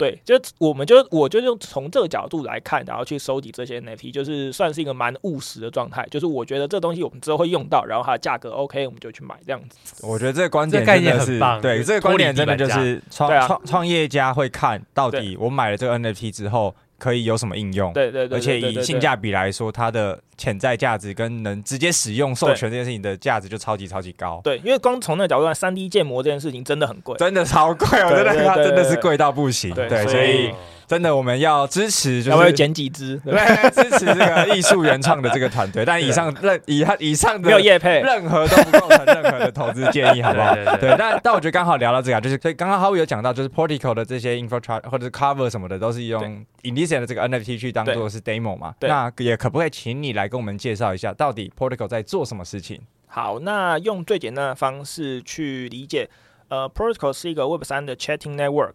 [0.00, 10.06] 对，就我们就我就用从这个角度来看，然后去收集这些 NFT，就是算是一个蛮务实的状态，就是我觉得这东西我们之后会用到，然后它的价格 OK，我们就去买这样子。
[10.06, 16.74] 我觉得这个观点真的是，对，这个观点真的就是创创创业家会看到底我买了这个 NFT 之后。
[17.00, 17.92] 可以有什么应用？
[17.92, 24.40] 对对对，而且以性价比来说，它的潜在价值跟能直接使用授权这件事情的价值就超级超级高。
[24.44, 29.74] 对，因为光从那个角度看，三 D 建模这件事情真的很贵，真的超贵，我真的它真的是贵到不行。
[29.74, 30.52] 对，所以。
[30.90, 35.84] 真的，我们要支持，就是会剪几支，对，支持这个艺术原创的这个团队。
[35.84, 40.52] 但以上任以他以上的没有业配，任何都不构成任何的投资建议，好不好？
[40.80, 48.74] 对，但但我觉得刚好聊到这个，就是所以刚刚哈维有讲到，就是 Portico 的这些 infrastructure 或者是 cover 什么的，都是用 Elysium 的这个 NFT 去当做是 demo 嘛。
[48.80, 52.80] 那也可不可以请你来跟我们介绍一下，到底 Portico 在做什么事情？
[53.06, 56.10] 好，那用最简单的方式去理解，
[56.48, 58.72] 呃，Portico 是一个 Web 三的 chatting network。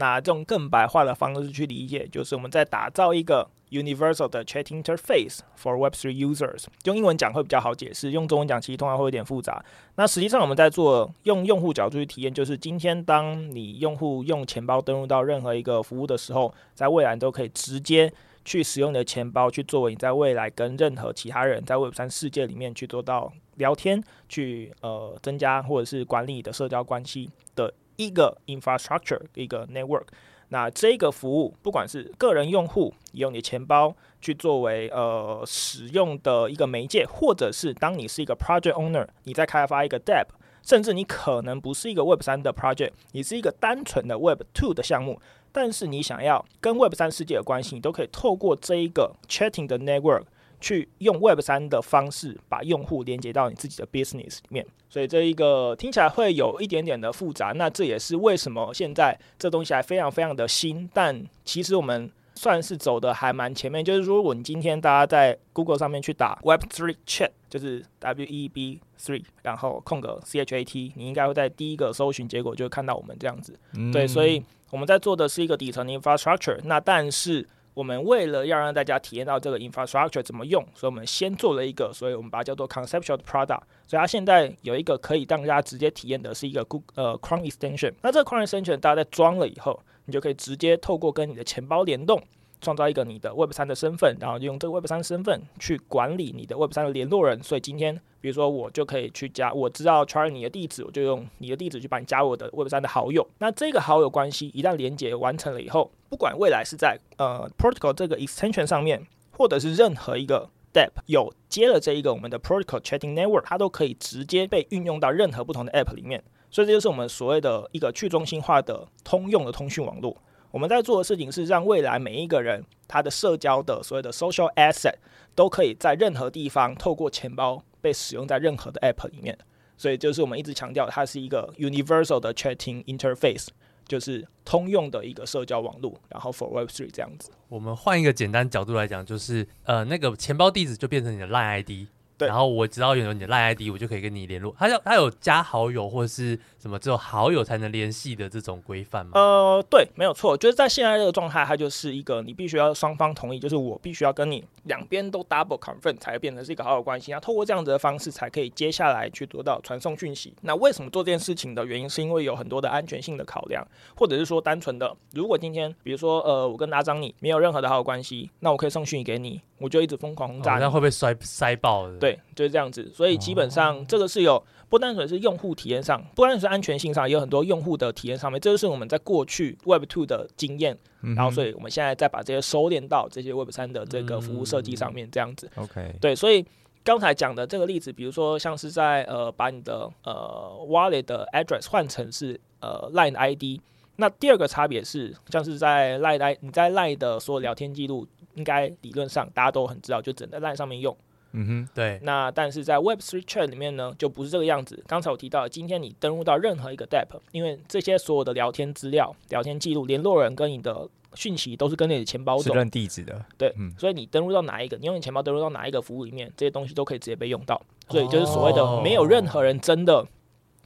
[0.00, 6.66] 那这种更白话的方式去理解，就是我们在打造一个 universal 的 chat interface for Web3 users。
[6.84, 9.60] 用英文讲会比较好解释，用中文讲其实通常会有点复杂。
[9.96, 18.12] 那实际上我们在做用用户角度去体验，就是今天当你用户用钱包登录到任何一个服务的时候，在未来都可以直接
[18.44, 27.74] 去使用你的钱包去作为你在未来跟任何其他人在 Web3 世界里面去做到聊天，去呃增加或者是管理你的社交关系的。
[27.98, 30.04] 一个 infrastructure，一个 network，
[30.50, 40.26] 那这个服务，不管是个人用户用你的钱包去作为呃使用的一个媒介，或者是当你是一个 project owner，你在开发一个 Dap，
[40.62, 50.22] 甚至你可能不是一个 Web 三的 project，你是一个单纯的 Web two 的项目，但是你想要跟 Web 三世界的关系，你都可以透过这一个 chatting 的 network。
[50.60, 57.52] 去用 Web 三的方式把用户连接到你自己的 business 里面，所以这一个听起来会有一点点的复杂。
[57.52, 63.84] 那这也是为什么现在这东西还非常非常的新，但其实我们算是走的还蛮前面。
[63.84, 73.58] 就是如果你今天大家在 Google 上面去打 Web Three Chat，就是 W E B Three，然后空格 C H A T，你应该会在第一个搜寻结果就会看到我们这样子。
[73.74, 76.58] 嗯、对，所以我们在做的是一个底层的 infrastructure。
[76.64, 77.46] 那但是
[77.78, 83.60] 我们为了要让大家体验到这个 infrastructure 怎么用，所以我们先做了一个，所以我们把它叫做 conceptual product。
[83.86, 87.94] 所以它现在有一个可以让大家直接体验的是一个 Google 呃 Chrome extension。
[88.02, 92.20] 那这个 Chrome extension 大家在装了以后，你就可以直接透过跟你的钱包联动，
[92.60, 97.42] 创造一个你的 Web 三的身份，然后用这个 Web 三身份去管理你的 Web 三的联络人。
[97.42, 103.26] 所以今天，比如说我就可以去加，我知道 Charlie 你的地址，我就用你的地址去帮你加我的 Web 三的好友。
[103.38, 116.22] 那这个好友关系一旦连接完成了以后，不管未来是在呃 Protocol 这个 extension 上面，或者是任何一个 App 有接了这一个我们的 Protocol Chatting Network，它都可以直接被运用到任何不同的 App 里面。
[116.50, 120.16] 所以这就是我们所谓的一个去中心化的通用的通讯网络。
[120.58, 124.96] 我们在做的事情是让未来每一个人他的社交的所谓的 social asset
[125.36, 129.38] 都可以在任何地方透过钱包被使用在任何的 app 里面。
[129.76, 133.46] 所以就是我们一直强调，它是一个 universal 的 chatting interface，
[133.86, 135.94] 就是通用的一个社交网络。
[136.08, 137.30] 然后 for Web3 这样子。
[137.48, 141.86] 我们换一个简单角度来讲，就是呃那个钱包地址就变成你的 Line ID。
[142.18, 144.54] 对然后我知道有你的 LINE ID，我就可以跟你联络。
[144.58, 149.12] 他要他有加好友或者是什么只有好友才能联系的这种规范吗？
[149.14, 157.12] 呃，对，没有错，就是在现在这个状态，它就是一个你必须要双方同意，就是我必须要跟你两边都 double confirm 才会变成是一个好友关系。
[157.12, 160.34] 那透过这样子的方式，才可以接下来去做到传送讯息。
[160.42, 169.40] 那为什么做这件事情的原因，是因为有很多的安全性的考量，或者是说单纯的，如果今天比如说呃我跟阿张你没有任何的好友关系，那我可以送讯息给你。
[169.60, 171.98] 我就一直疯狂轰炸，那、哦、会被摔塞爆的。
[171.98, 172.90] 对，就是这样子。
[172.94, 178.40] 所以基本上这个是有不单纯是用户体验上，不单纯是安全性上，也有很多用户的体验上面。
[178.40, 180.78] 这就是我们在过去 Web Two 的经验。
[181.02, 185.50] 嗯、然后，所以我们现在再把这些收敛到这些 Web 三的这个服务设计上面，这样子。
[185.56, 185.94] OK、嗯。
[186.00, 186.44] 对，所以
[186.84, 193.60] 刚才讲的这个例子，比如说像是在呃把你的呃 Wallet 的 address 换成是呃 Line ID，
[193.96, 198.06] 那第二个差别是，像是在 Line ID 你在 Line 的所有聊天记录。
[198.34, 200.96] 应该理论上大家都很知道，就只能在 LINE 上面用。
[201.40, 202.00] 嗯哼，对。
[202.02, 204.82] 那但是在 Web3 Chat 里面呢，就不是这个样子。
[204.88, 213.24] 刚才我提到，今天你登录到任何一个 App，因为这些所有的聊天资料、聊天记录、联络人跟你的讯息都是跟你的钱包走，是认地址的。
[213.36, 217.60] 对，嗯、所以你登录到哪一个，你用你钱包登录到哪一个服务里面，这些东西都可以直接被用到。
[217.88, 220.04] 所以就是所谓的，没有任何人真的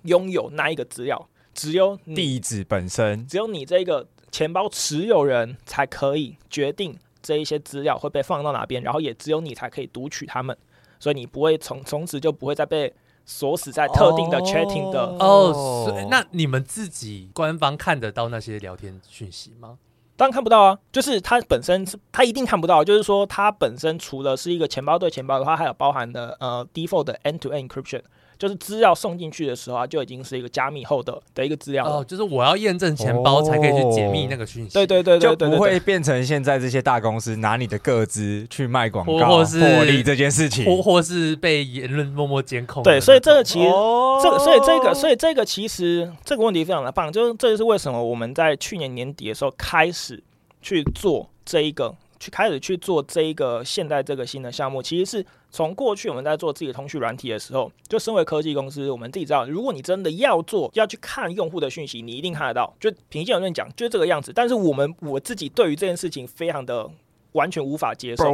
[0.05, 6.97] 拥有那一个资料，只有地址本身，只有你这个钱包持有人才可以决定。
[7.23, 10.57] 这一些资料会被放到哪边，然后也只有你才可以读取它们，
[10.99, 12.93] 所以你不会从从此就不会再被
[13.25, 15.87] 锁死在特定的 chatting 的哦。
[15.87, 19.79] 所以那你们自己官方看得到那些聊天讯息吗？
[20.15, 28.03] 当然看不到啊，就是它本身是它一定看不到，就是说它本身除了是一个钱包对钱包的话，还有包含的呃 default 的 end-to-end encryption。
[28.43, 31.99] 就是资料送进去的时候啊，就已经是一个加密后的的一个资料了。
[31.99, 34.75] 哦，就是我要验证钱包才可以去解密那个讯息。
[34.75, 42.83] 对对对对，就不会变成现在这些大公司拿你的个资去卖广告或是获利这件事情，或或是被言论默默监控。
[42.83, 50.21] 对，所以这个其实，哦、这个所以这个所以这个其实这个问题非常的棒，就是这就是为什么我们在去年年底的时候开始
[50.61, 51.95] 去做这一个。
[52.19, 62.75] 去开始去做这一个现在这个新的项目，其实是从过去我们在做自己的通讯软体的时候，就身为科技公司，我们自己知道，如果你真的要做，要去看用户的讯息，你一定看得到。
[62.81, 64.33] 就平心而论讲，就这个样子。
[64.35, 66.91] 但是我们我自己对于这件事情非常的
[67.33, 68.25] 完全无法接受。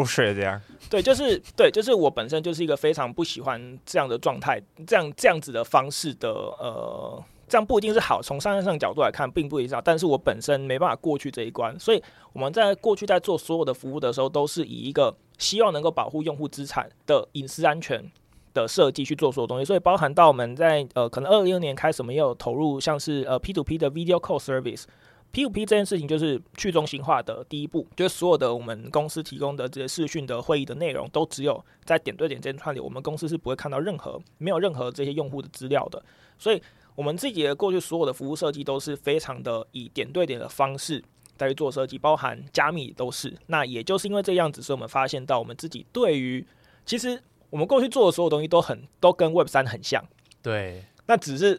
[0.89, 7.23] 对，就是对，就是我本身就是一个非常不喜欢这样的状态，这样这样子的方式的呃。
[7.51, 9.81] 这样不一定是好，从商业上角度来看，并不一定。
[9.83, 12.03] 但是我本身没办法过去这一关，所以
[12.35, 18.05] 我们在过去在做所有的服务的时候，都是以一个希望能够保护用户资产的隐私安全
[18.53, 19.65] 的设计去做所有东西。
[19.65, 24.85] 所以包含到我们在呃，可能二零二年开始，我们也有投入像是呃 P to P 的 Video Call Service。
[25.31, 36.03] P to P 这件事情就是去中心化的第一步，就是所有的我们公司提供的这些视讯的会议的内容，都只有在点对点之间串里，我们公司是不会看到任何没有任何这些用户的资料的，
[36.39, 36.61] 所以。
[36.99, 41.01] 我们自己的过去所有的服务设计都是非常的以点对点的方式
[41.39, 43.33] 在做设计，包含加密都是。
[43.47, 46.45] 那也就是因为这样子，所以我们发现到我们自己对于
[46.85, 50.05] 其实我们过去做的所有东西都很都跟 Web 三很像。
[50.43, 51.59] 对，那只是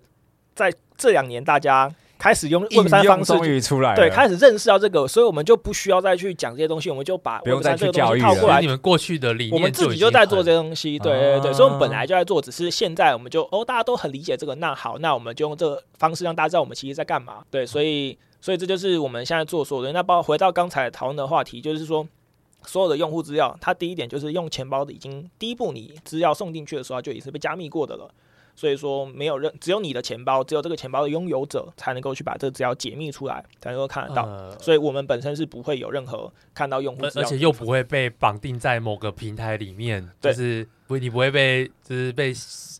[0.53, 1.91] 在这两年大家。
[2.21, 3.31] 开始用 Web 三方式，
[3.95, 8.59] 对，开始认识到这个，所以我们就不需要再去讲这些东西，我们就把 Web 三这个东西套过来。
[8.59, 17.41] 你们过去的理念，我们自己就在做这些东西，对对对，所以我们本来就在做，只是现在我们就哦，大家都很理解这个，那好，那我们就用这个方式让大家知道我们其实在干嘛。
[17.49, 19.91] 对，所以所以这就是我们现在做所有的。
[19.91, 22.07] 那包回到刚才讨论的话题，就是说
[22.65, 28.09] 所有的用户资料，它第一点就是用钱包的已经第一步，你资料送进去的时候就已经是被加密过的了。
[28.59, 34.23] 所以说没有任只有你的钱包，只有这个钱包的拥有者才能够去把这个资料解密出来，才能够看得到。
[34.23, 42.33] 呃、所以我们本身是不会有任何看到用户资料，而且又不会被绑定在某个平台里面，就是不你不会被就是被。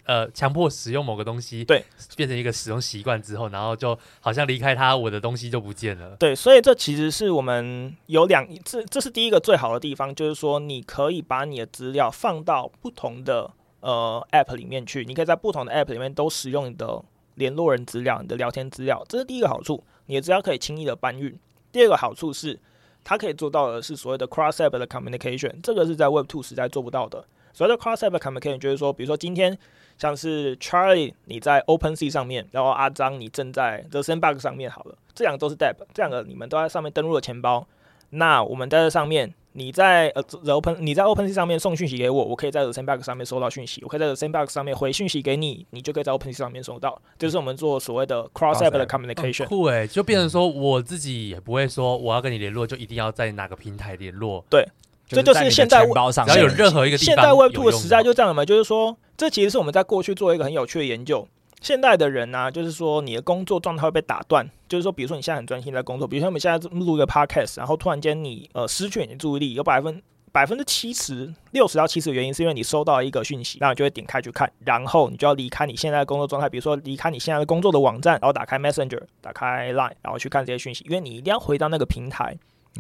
[0.06, 6.16] 呃，强迫使用某个东西，对，变成一个使用习惯之后，然后就好像离开它，我的东西就不见了。
[6.16, 17.02] 对，所以这其实是我们有两，这这是第一个最好的地方，就是说你可以把你的资料放到不同的呃 App 里面去，你可以在不同的 App 里面都使用你的
[17.36, 21.38] 联络人资料、你的聊天资料，这是第一个好处，你的资料可以轻易的搬运。
[21.72, 22.60] 第二个好处是，
[23.04, 27.26] 它可以做到的是所谓的 Cross App 的 Communication，这个是在 Web Two 时代做不到的。
[27.54, 29.58] 所谓的 Cross App Communication 就是说，比如说今天。
[30.00, 37.68] 像是 Charlie 你在 OpenSea 上面，然后阿张你正在 The Sandbox 上面好了，这两个都是 Depp，这两个你们都在上面登录了钱包。
[38.12, 47.00] 那我们在这上面，你在呃 The Open 你在 OpenSea 上面送讯息给我，我可以在 The Sandbox 上面收到讯息，我可以在 The Sandbox 上面回讯息给你，你就可以在 OpenSea 上面收到。
[47.18, 49.46] 这、就是我们做所谓的 Cross App 的 Communication。
[49.46, 54.44] 酷诶，就变成说我自己也不会说我要跟你联络，就一定要在哪个平台联络。
[54.50, 54.66] 对。
[55.12, 58.46] 这就是现在，只要有任何一个，现在 Web Two 的时代就这样了嘛？
[58.46, 61.28] 就是说，这其实是我们在过去做一个很有趣的研究。
[61.62, 82.38] 现代的人呢、就是说你的工作状态会被打断，就是说，比如说你现在很专心在工作，比如说我们现在录一个 Podcast，然后突然间你呃失去你的注意力，有百分百分之七十六十到七十的原因是因为你收到一个讯息，那你就会点开去看，然后你就要离开你现在的工作状态，比如说离开你现在的工作的网站，然后打开 Messenger，打开 Line，然后去看这些讯息，因为你一定要回到那个平台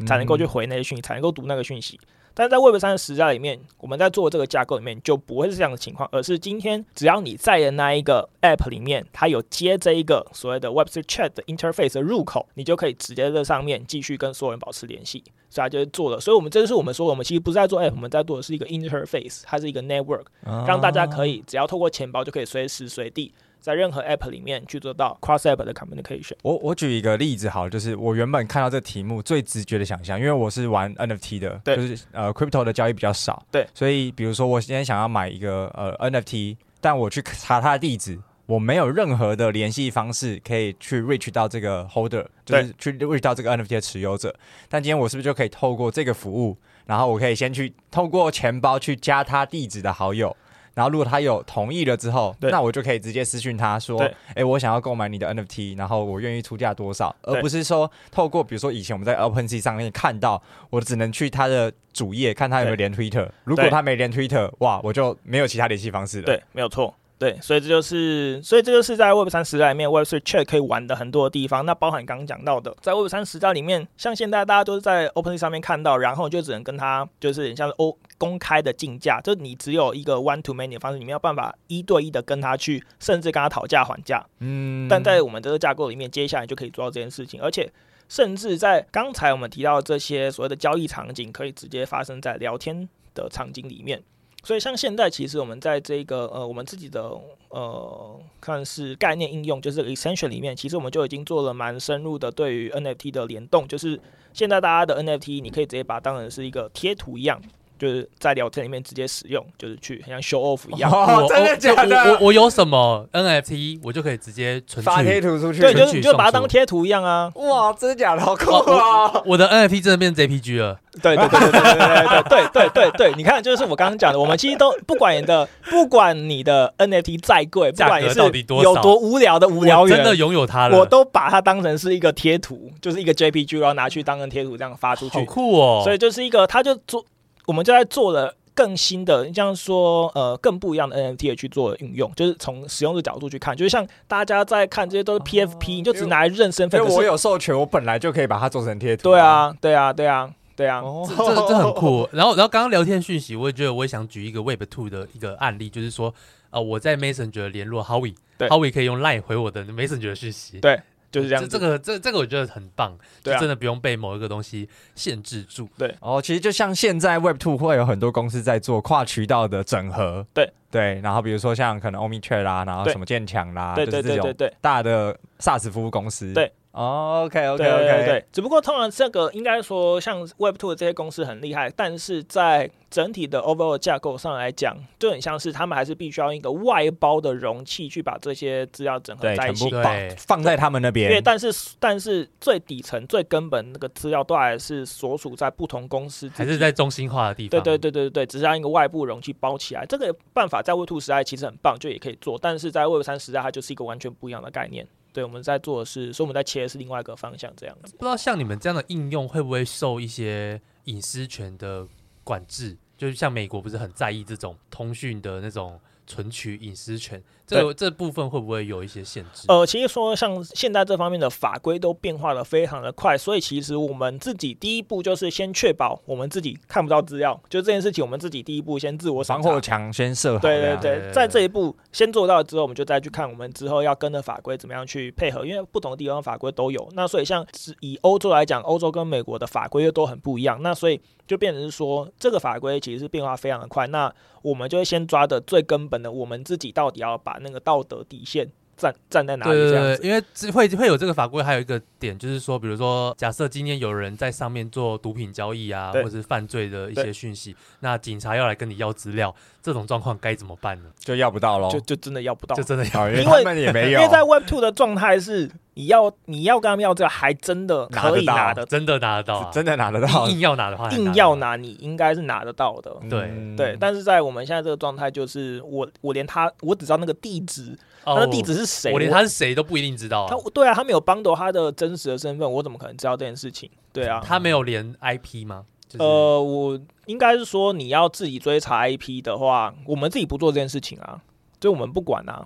[0.08, 2.00] 才能够去回那些讯息，才能够读那个讯息。
[2.40, 15.22] 但在 Web 三的时代里面，我们在做这个架构里面就不会是这样的情况，而是今天只要你在的那一个 App 里面，它有接这一个所谓的 Web3 Chat 的 Interface 的入口，你就可以直接在上面继续跟所有人保持联系。
[15.50, 20.24] 所以它就是做了，所以我们这就是我们说，我们其实不是在做 App，我们在做的是一个 Interface，它是一个 Network，
[20.66, 23.34] 让大家可以只要透过钱包就可以随时随地。
[23.60, 26.34] 在任何 app 里面去做到 cross app 的 communication。
[26.44, 44.34] 我我举一个例子好，就是我原本看到这题目最直觉的想象，因为我是玩 NFT 的，对就是呃 crypto 的交易比较少，对，所以比如说我今天想要买一个呃 NFT，但我去查它的地址，我没有任何的联系方式可以去 reach 到这个 holder，就是去 reach 到这个 NFT 的持有者。
[44.68, 50.36] 但今天我是不是就可以透过这个服务，然后我可以先去透过钱包去加他地址的好友？
[50.80, 54.02] 然后如果他有同意了之后，那我就可以直接私讯他说
[54.34, 63.28] ：“哎，我想要购买你的 NFT，然后我愿意出价多少？”而不是说透过比如说以前我们在 OpenSea 上面看到，我只能去他的主页看他有没有连 Twitter。
[63.44, 66.28] 如果他没连 Twitter，哇，我就没有其他联系方式了。
[66.28, 66.96] 对，没有错。
[67.20, 71.66] 对，所以这就是，所以这就是在 Web 三时代里面，Web3 Chat 可以玩的很多的地方。
[71.66, 84.26] 那包含刚刚讲到的，在 Web 三时代里面，像现在大家都是在 OpenSea 上面看到，然后就只能跟他就是像是欧公开的竞价，就你只有一个 one to many 的方式，你没有办法一对一的跟他去，甚至跟他讨价还价。
[84.40, 87.70] 嗯，但在我们这个架构里面，接下来就可以做到这件事情，而且
[88.08, 94.02] 甚至在刚才我们提到的这些所谓的交易场景，可以直接发生在聊天的场景里面。
[94.50, 97.16] 所以，像现在其实我们在这个呃，我们自己的
[97.50, 104.02] 呃，看是概念应用，就是 extension 里面，其实我们就已经做了蛮深入的对于 NFT 的联动，就是
[104.34, 107.40] 现在大家的 NFT，你可以直接把它当成是一个贴图一样。
[107.80, 110.92] 就是在聊天里面直接使用，就是去像 show off 一样。
[110.92, 111.96] 哦，真的假的？
[111.96, 115.62] 我我，我有什么 NFT，我就可以直接存发贴图出去。
[115.62, 117.32] 对，就是你就把它当贴图一样啊。
[117.36, 118.22] 哇，真的假的？
[118.22, 119.12] 好酷啊！
[119.14, 120.78] 我，我的 NFT 真的变 JPG 了。
[121.02, 135.20] 对对对对对对对对对对对对，你看，就是我刚刚讲的，我们其实都不管你的，不管你的 NFT 再贵，不管你是有多无聊的无聊人，真的拥有它了，我都把它当成是一个贴图，就是一个 JPG，然后拿去当成贴图这样发出去。
[135.20, 135.82] 好酷哦！
[135.84, 137.06] 所以就是一个，他就做，
[137.50, 138.36] 我们就在做了。
[138.56, 146.82] 更新的，你像说，呃，更不一样的 NFT 去做运用，就是从使用者角度去看，就是像大家在看这些都是 PFP，、哦、你就只拿来认身份。
[146.82, 149.04] 因为我有授权，我本来就可以把它做成贴图。
[149.04, 152.10] 对啊，对啊，对啊，对啊，哦、这这这很酷。
[152.12, 156.14] 然后，然后刚刚聊天讯息，我也觉得我也想举一个 Web Two 的一个案例，就是说，
[156.50, 160.60] 呃，我在 Messenger 联络 Howie，Howie 可以用 Line 回我的 Messenger 讯息。
[160.60, 160.82] 对。
[161.12, 165.68] 就是这样，这个这这个我觉得很棒，对、啊，真的不用被某一个东西限制住。
[165.78, 170.52] 对，哦，其实就像现在 Web Two 会有很多公司在做跨渠道的整合，对。
[170.72, 176.52] 对，然后比如说像可能 OmniTrade 啦，然后什么建强啦，对对对对对，大的 SaaS 服务公司，对。
[176.80, 191.10] 哦，OK OK 对 OK，对对，只不过通常这个应该说像 Web Two 的这些公司很厉害，但是在整体的 overall 架构上来讲，就很像是他们还是必须要用一个外包的容器去把这些资料整合在一起，对，放在他们那边。
[191.10, 197.62] 因为但是但是最底层最根本那个资料都还是所属在不同公司，还是在中心化的地方。
[197.62, 199.86] 对对对对对，只是让一个外部容器包起来。
[199.86, 204.88] 这个办法在 Web Two 时代其实很棒，就也可以做，但是在 Web 三时代它就是一个完全不一样的概念。
[205.12, 207.94] 对，我们在做的是，所以我们在切的是另外一个方向，这样子。
[207.94, 211.88] 不知道像你们这样的应用会不会受一些隐私权的
[212.24, 212.78] 管制？
[212.98, 219.46] 就是像美国不是很在意这种通讯的那种存取隐私权，这个这部分会不会有一些限制？
[219.48, 230.40] 呃，其实说像现在这方面的法规都变化的非常的快，所以其实我们自己第一步就是先确保我们自己看不到资料，就这件事情我们自己第一步先自我防火墙先设好。
[230.40, 236.88] 对对对，在这一步先做到之后，我们就再去看我们之后要跟的法规怎么样去配合，因为不同的地方法规都有。
[236.94, 237.46] 那所以像
[237.80, 243.88] 以欧洲来讲，欧洲跟美国的法规又都很不一样，那所以就变成是说这个法规其实是变化非常的快。
[243.88, 248.50] 那我们就会先抓的最根本的，我们自己到底要把那个道德底线
[248.80, 249.52] 站站在哪里？
[249.52, 250.20] 这样子，因为
[250.52, 260.90] 会会有这个法规，还有一个点就是说，比如说，假设今天有人在上面做毒品交易啊，或者是犯罪的一些讯息，那警察要来跟你要资料，这种状况该怎么办呢？
[260.98, 265.52] 就要不到喽，就就真的要不到，就真的要，因为他们也没有，因为在 Web Two 的状态是。
[265.76, 270.28] 你要你要跟他们要这个，还真的可以拿的，真的拿得到，啊，真的拿得到。
[270.28, 272.94] 硬要拿的话，硬要拿，你应该是拿得到的。
[273.10, 280.28] 对对，但是在我们现在这个状态，就是我我连他，我只知道那个地址，他的地址是谁，我连他是谁都不一定知道。
[280.28, 283.70] 他对啊，他没有 bundle 他的真实的身份，我怎么可能知道这件事情？
[283.94, 285.66] 对啊，他没有连 IP 吗？
[285.98, 291.22] 呃，我应该是说，你要自己追查 IP 的话，我们自己不做这件事情啊，
[291.60, 292.46] 就我们不管啊。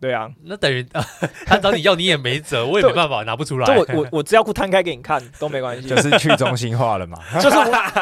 [0.00, 0.86] 对啊，那等于
[1.44, 3.66] 他找你要，你也没辙， 我也没办法拿不出来。
[3.66, 7.56] 就我我我资料库摊开给你看 都没关系，就是去中心化了嘛，就是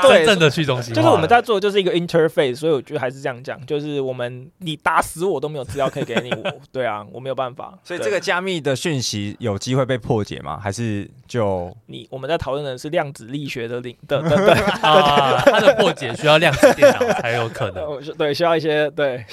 [0.04, 1.00] 真正的去中心化。
[1.00, 7.72] 就是我们在做的就是一个 interface，所以我觉得还是这样讲，就是我们你打死我都没有资料可以给你，我对啊，我没有办法。
[7.82, 10.60] 所以这个加密的讯息有机会被破解吗？
[10.62, 19.24] 还是就你我们在讨论的是量子力学的领的的对啊，它的破解需要量子电脑才有可能，对，需要一些对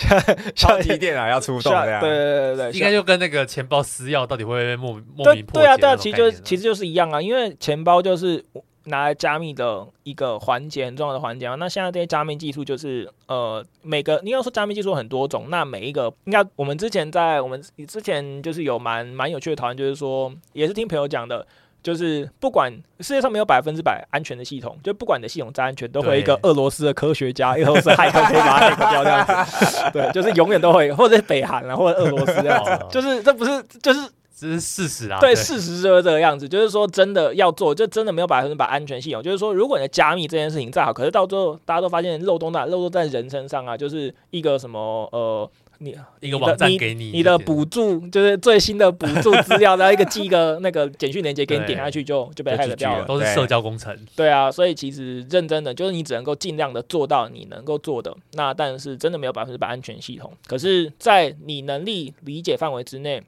[0.56, 2.53] 超级电脑要出动这样，对对对。
[2.72, 5.66] 应该就跟那个钱包私钥到底会不会莫莫名破解？
[5.66, 8.44] 对啊，对啊，其实就其实就是一样啊，因为钱包就是
[8.86, 11.56] 拿来加密的一个环节，很重要的环节啊。
[11.56, 21.46] 那现在这些加密技术就是呃，每个你要说加密技术很多种，那每一个应该我们之前在我们之前就是有蛮蛮有趣的讨论，就是说也是听朋友讲的。
[21.84, 22.72] 就是不管
[23.02, 29.92] 世界上没有百分之百安全的系统，就不管你的系统再安全，都会一个俄罗斯的科学家，俄罗斯骇客可以把它骇掉这样子。
[29.92, 32.72] 对，就是永远都会，或者是北韩啊，或者俄罗斯这样子。
[32.90, 35.20] 就是这不是，就是这是事实啊。
[35.20, 36.48] 对，事实就是这个样子。
[36.48, 39.22] 就是说，真的要做，就真的没有百分之百安全系统。
[39.22, 45.50] 就是说，如果你的加密这件事情再好，可是到最后大家都发现漏洞大，漏洞在人身上啊，就是一个什么呃。
[45.84, 53.98] 你一个网站给你，你的补助就是最新的补助资料， 然后一个寄一个那个简讯链接给你点下去就就被害了掉了，都是社交工程。
[54.16, 60.32] 对啊，所以其实认真的就是你只能够尽量的做到你能够做的，那但是真的没有百分之百安全系统。
[60.48, 63.22] 可是，在你能力理解范围之内，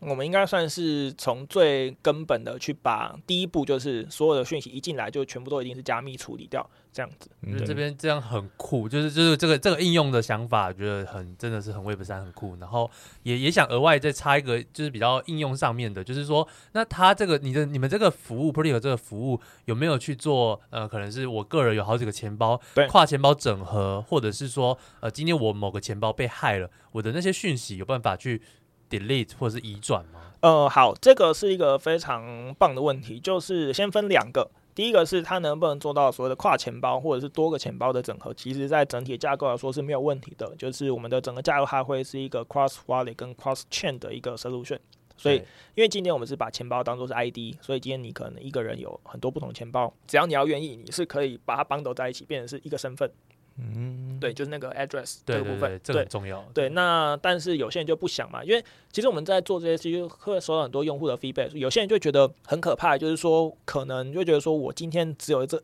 [0.00, 6.68] 我们应该算是从最根本的去把第一步，就是所有的讯息一进来就全部都一定是加密处理掉。
[6.94, 12.56] 这样子，嗯，这边这样很酷，就是就是这个这个应用的想法，觉得很真的是很 Web 三很酷。
[12.60, 12.88] 然后
[13.24, 20.60] 也也想额外再插一个，就是比较应用上面的，就是说，那他这个你的你们这个服务 p r e t t y 这个服务有没有去做？
[20.70, 28.40] 呃，可能是我个人有好几个钱包，对，跨钱包整合，或者是说，呃，今天我某个钱包被害了，我的那些讯息有办法去
[28.88, 30.20] delete 或者是移转吗？
[30.42, 34.48] 呃，好，这个是一个非常棒的问题，就是先分两个。
[34.74, 40.54] 第一个是它能不能做到所谓的跨钱包或者是多个钱包的整合，其实在整体架构来说是没有问题的。
[40.56, 44.78] 就是我们的整个架构它会是一个 cross wallet 跟 cross chain 的一个 solution。
[45.16, 45.36] 所以，
[45.76, 53.08] 因为今天我们是把钱包当做是 ID，所以今天你可能一个人有很多不同钱包，只要你要愿意，你是可以把它 bundle 在一起，变成是一个身份。
[53.56, 56.44] 嗯，对，就是那个 address 这个部分，对，对，对，这个很重要。
[56.52, 61.50] 对，那但是有些人就不想嘛，因为其实我们在做这些，其实会收到很多用户的 feedback。
[61.50, 65.62] 有些人就觉得很可怕，就是说可能就觉得说我今天只有这，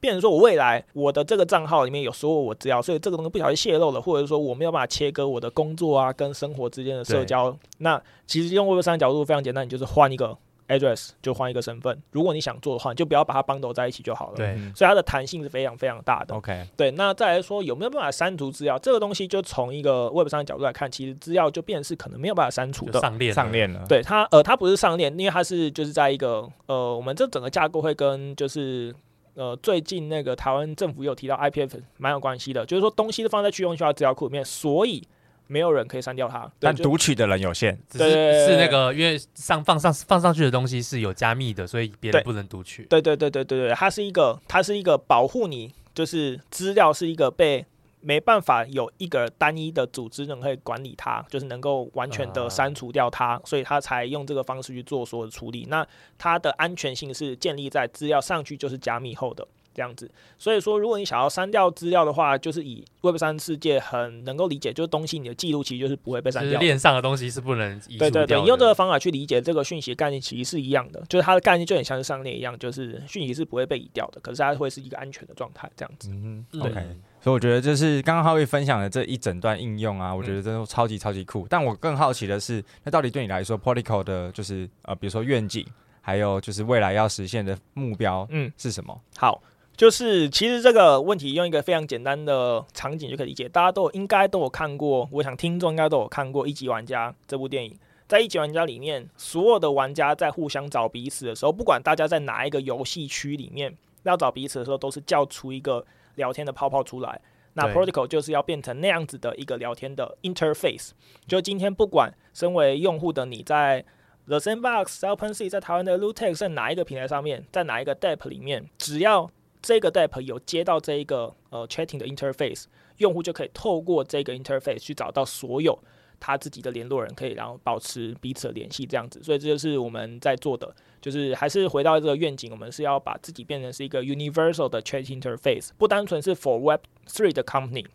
[0.00, 7.54] 变成说我未来我的这个账号里面有所有我资料，所以这个东西不小心泄露了，或者是说我没有办法切割我的工作啊跟生活之间的社交。
[7.78, 10.36] 那其实用 Web 三的角度非常简单，你就是换一个
[10.68, 12.02] address 就换一个身份。
[12.10, 14.36] 如果你想做的话，你就不要把它 bundle 在一起就好了。
[14.36, 16.34] 对，所以它的弹性是非常非常大的。
[16.34, 16.90] OK，对。
[16.92, 18.78] 那再来说有没有办法删除资料？
[18.78, 23.00] 这个东西就从一个 Web 上的角度来看，其实资料就变成是可能没有办法删除的。
[23.00, 23.84] 上链上链了。
[23.88, 28.94] 对它，呃，它不是上链，因为它是就是在一个呃，我们这整个架构会跟就是
[29.34, 35.02] 呃最近那个台湾政府有提到 IPF 蛮有关系的，就是说东西都放在去用需要资料库里面，所以。
[35.46, 37.78] 没有人可以删掉它，但读取的人有限。
[37.88, 42.84] 只是是那个，因为上放上放上去的东西是有加密的，所以别人不能读取。
[42.84, 47.64] 对对对对对对，它是一个，它是一个保护你，就是资料是一个被
[48.00, 55.66] 没办法有一个单一的组织能可以管理它，就是能够完全的删除掉它，所以它才用这个方式去做所有的处理。
[55.68, 55.86] 那
[56.18, 59.46] 它的安全性是建立在资料上去就是加密后的。
[59.76, 66.58] 这样子，所以说，如果你想要删掉资料的话，就是以 Web 三世界很能够理解，就是东西你的记录其实就是不会被删掉。
[66.58, 68.10] 链上的东西是不能移除掉的。
[68.10, 76.08] 对对对，你用这个方法去理解这个讯息的概念，其实是一样的，就是它的概念就很像是上链一样，就是讯息是不会被移掉的，可是它会是一个安全的状态，这样子。
[76.10, 76.74] 嗯，OK。
[77.20, 81.46] 所以我觉得就是刚刚浩宇分享的这一整段应用啊，我觉得真的超级超级酷。
[81.50, 85.66] 但我更好奇的是，那到底对你来说，Polycode 的就是呃，比如说愿景，
[86.00, 88.92] 还有就是未来要实现的目标，嗯，是什么？
[88.94, 89.42] 嗯、好。
[89.76, 97.78] 就是其实这个问题用一个非常简单的场景就可以理解，大家都应该都有看过，我想听众应该都有看过《一级玩家》这部电影。
[98.08, 107.20] 在《一级玩家》里面，所有的玩家在互相找彼此的时候，不管大家在哪一个游戏区里面要找彼此的时候，都是叫出一个聊天的泡泡出来。
[107.54, 110.90] 那 Protocol 就是要变成那样子的一个聊天的 interface。
[111.26, 113.84] 就今天不管身为用户的你在
[114.26, 119.30] The Sandbox、OpenSea 在台湾的 Lootex 在哪一个平台上面，在哪一个 Depp 里面，只要
[119.66, 122.66] 这个 DApp 有接到这一个呃 chatting 的 interface，
[122.98, 125.76] 用户就可以透过这个 interface 去找到所有
[126.20, 129.20] 他自己的联络人，可以然后保持彼此的联系这样子。
[129.24, 137.86] 所以这就是我们在做的，就是还是回到这个愿景，我们是要把自己变成是一个 universal 的 chat interface，不单纯是 for Web Three 的 company，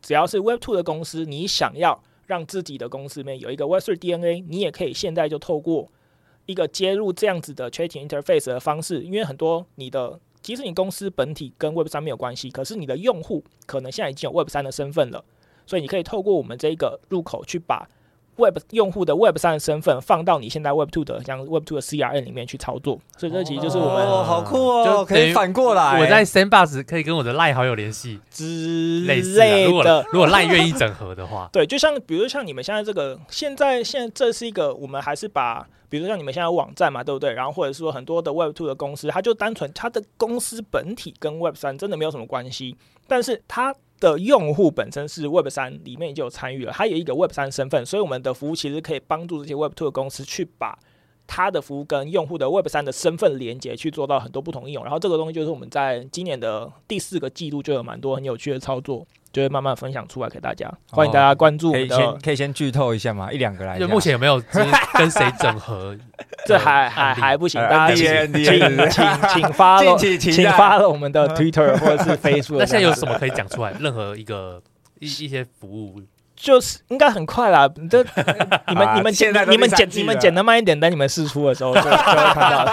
[0.00, 5.92] 只要是 Web Two 的公司，你想要让自己的公司里面有一个 Web Three DNA，你也可以现在就透过
[6.46, 10.18] 一个接入这样子的 chatting interface 的方式，因为很多你的。
[10.42, 15.24] 其实你公司本体跟 Web 三没有关系，可是你的用户可能现在已经有 Web 三的身份了，
[15.66, 17.88] 所以你可以透过我们这个入口去把。
[18.38, 29.64] Web 用户的 Web 三的身份放到你现在 Web two 的像 Web two 的 CRN 里面去操作，所以这其实就是我们哦，好酷哦，就可以反过来，我在 Sandbox 可以跟我的赖好友联系之类的。
[29.64, 37.32] 如果如果赖愿意整合的话， 对，就像比如像你们现在这个，现在现在这是一个，我们还是把，比如说像你们现在有网站嘛，对不对？
[37.32, 42.76] 然后或者是说很多的 Web two 的公司，它就单纯它的公司本体跟 Web 三真的没有什么关系，
[43.08, 43.74] 但是它。
[44.00, 50.78] 的用户本身是 Web 三里面就有参与了，他有一个 Web 三身份，所以我们的服务其实可以帮助这些 Web two 的公司去把
[51.26, 54.82] 他的服务跟用户的 Web 三的身份连接，去做到很多不同应用。
[54.84, 59.06] 然后这个东西就是我们在今年的第四个季度就有蛮多很有趣的操作。
[59.32, 61.72] 就会慢慢分享出来给大家，欢迎大家关注。
[61.72, 63.30] 可以先可以先剧透一下吗？
[63.30, 63.78] 一两个来。
[63.78, 64.42] 就目前有没有
[64.94, 65.96] 跟谁整合？
[66.46, 72.58] 这还还还不行，大家请请请请发了， 请发了我们的 Twitter 或者是 Facebook。
[72.58, 73.72] 那现在有什么可以讲出来？
[73.78, 74.62] 任何一个
[74.98, 76.00] 一一些服务，
[76.34, 77.68] 就是应该很快啦。
[77.90, 78.02] 这
[78.68, 82.64] 你们你们剪你们剪你们剪的慢一点，等你们试出的时候就就会看到。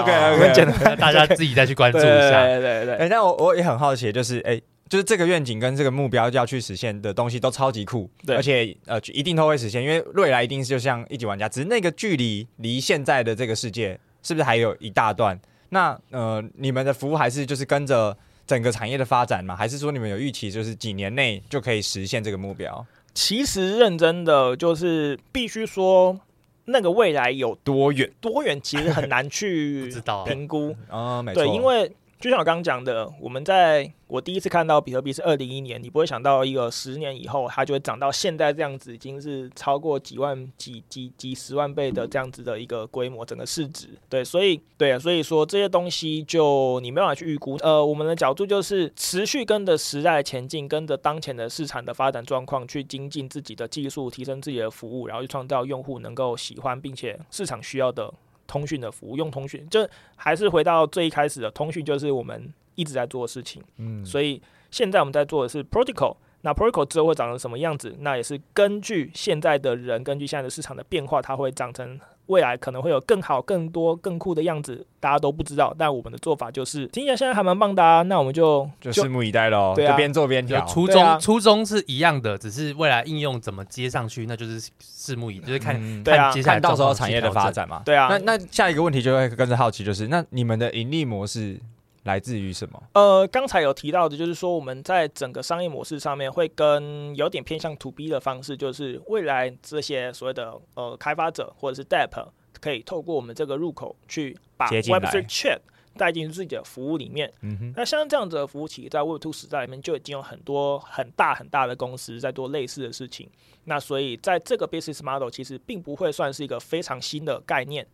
[0.00, 2.44] OK OK，大家自己再去关注一下。
[2.44, 2.96] 对对对。
[2.96, 4.60] 哎，那我我也很好奇，就是哎。
[4.88, 15.38] 就是这个愿景跟这个目标要去实现的东西都超级酷，对，而且呃一定都会实现，因为未来一定是就像一级玩家，只是那个距离离现在的这个世界是不是还有一大段？
[15.70, 18.16] 那呃你们的服务还是就是跟着
[18.46, 19.56] 整个产业的发展吗？
[19.56, 22.86] 还是说你们有预期就是几年内就可以实现这个目标？
[23.12, 26.20] 其实认真的就是必须说
[26.66, 29.90] 那个未来有多远多远，其实很难去
[30.26, 33.92] 评估啊，没错，对，因为就像我刚刚讲的，我们在。
[34.08, 43.88] 我第一次看到比特币是二零一一年，你不会想到一个十年以后它就会涨到现在这样子，已经是超过几万、几几几十万倍的这样子的一个规模，整个市值。
[44.08, 47.56] 对，所以对啊，所以说这些东西就你没办法去预估。
[47.64, 58.14] 呃，我们的角度就是持续跟着时代前进，跟着当前的市场的发展状况去精进自己的技术，提升自己的服务，然后去创造用户能够喜欢并且市场需要的
[58.46, 59.16] 通讯的服务。
[59.16, 62.52] 用通讯就还是回到最一开始的通讯，就是我们。
[62.76, 64.38] 一直在做的事情，嗯，所以
[64.70, 67.96] 现在我们在做的是 Protocol，那 Protocol 之后会长成什么样子？
[68.00, 75.74] 那也是根据现在的人，根据现在的市场的变化，它会长成未来可能会有更好、更多、更酷的样子，大家都不知道。
[75.78, 79.74] 但我们的做法就是，听起来现在还蛮棒的啊，那我们就就拭目以待喽。
[79.74, 80.64] 对啊，就边做边调。
[80.66, 87.82] 初衷初衷是一样的，只是未来应用怎么接上去，那就是拭目以，就是看、嗯、看接下来看到时候产业的发展嘛。
[87.84, 91.60] 对啊，那那下一个问题就会跟着好奇，就是那你们的盈利模式
[92.06, 92.82] 来自于什么？
[92.94, 102.28] 呃，刚才有提到的，就是说我们在整个商业模式上面会跟有点偏向 To B 的方式，就是未来这些所谓的呃开发者或者是 DEP
[102.60, 105.58] 可以透过我们这个入口去把 Web3 Chat
[105.96, 107.32] 带进自己的服务里面。
[107.40, 107.72] 嗯哼。
[107.76, 113.28] 那像这样子的服务器，在 Web2 时代里面就已经有很多很大很大的公司在做类似的事情。
[113.64, 117.84] 那所以在这个 Business Model 其实并不会算是一个非常新的概念。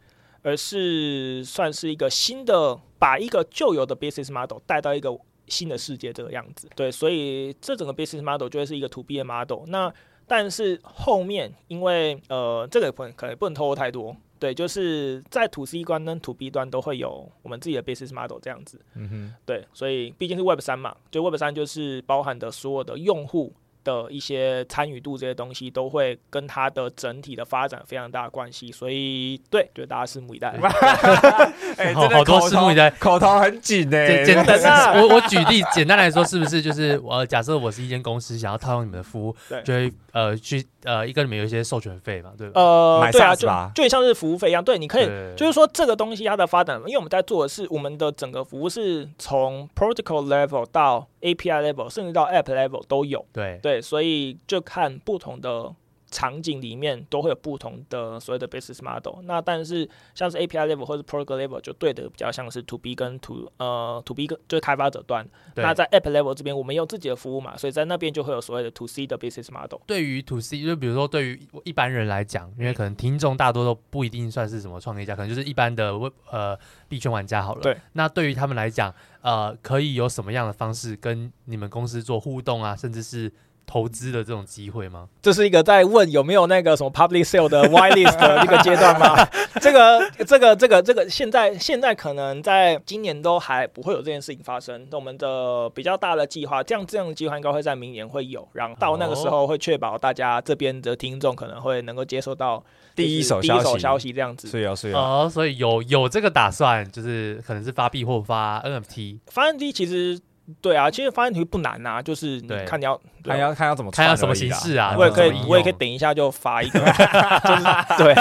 [0.43, 5.17] 而是算是一个新的，把一个旧有的 business model 带到一个
[5.47, 6.69] 新的世界这个样子。
[6.75, 9.65] 对，所以这整个 business model 就会是一个 to B 的 model。
[9.69, 9.93] 那
[10.27, 14.17] 但是后面因为呃这个可能可能不能透露太多。
[14.39, 18.81] 对，就是在 to C 端跟 to B 端都会有我们自己的 business model 这样子。
[18.95, 19.35] 嗯哼。
[19.47, 23.53] 对，所以毕竟是 Web 三嘛，就 Web 三就是包含的所有的用户。
[23.85, 30.51] 的一些参与度，这些东西都会跟它的整体的发展非常大的关系，所以对，就大家拭目以待。
[31.77, 34.25] 哎，好多拭目以待，口头很紧呢。
[34.25, 42.61] 简单 啊，我我举例，简单来说，是不是就是我假设我是一间公司，想要套用你们的服务，就会呃去呃一个里面有一些授权费嘛，对吧？
[42.61, 45.07] 呃，对啊，就就像是服务费一样，对，你可以
[45.37, 53.25] 就是说这个东西它的发展，因为我们在做的是我们的整个服务是从 protocol level 到 API level，甚至到 App level 都有，
[53.63, 55.75] 对所以就看不同的
[56.13, 59.21] 场景里面都会有不同的所谓的 business model。
[59.25, 65.27] 那但是像是 API level 或者 protocol level 就对的比较像是 to B 跟 to 呃 to B 跟就是开发者端。
[65.57, 69.81] 那在 App level 这边，我们有自己的服务嘛，所以在那边就会有所谓的 to C 的 business model。
[69.87, 75.93] 对于 to C，就比如说对于一般人来讲，因为可能听众大多都不一定算是什么创业家，可能就是一般的
[76.31, 76.59] 呃
[76.89, 77.63] 币圈玩家好了。
[77.63, 77.77] 对。
[77.95, 83.33] 那对于他们来讲，呃，可以有什么样的方式跟你们公司做互动啊，甚至是
[83.67, 85.09] 投资的这种机会吗？
[85.23, 89.27] 这是一个在问有没有那个什么 public sale 的 whitelist 的一个阶段吗？
[89.61, 94.87] 这个、这个、这个、这个，现在现在可能在今年都还不会有这件事情发生。
[94.91, 102.63] 那我们的比较大的计划，这样这样的计划应该会在明年会有，然后到那个时候会确保大家这边的听众可能会能够接收到
[102.95, 104.49] 第一手第一手消息，这样子。
[104.49, 109.19] 是啊是有哦，所以有有这个打算，就是可能是发币或发 NFT。
[109.27, 110.21] 发 NFT 其实。
[110.61, 116.81] 对啊，其实发 NFT 不难呐、啊，就是你看你要看要看要怎么看要什么形式啊，我也可以我也可以等一下就发一个，
[117.47, 117.63] 就是
[117.99, 118.15] 对，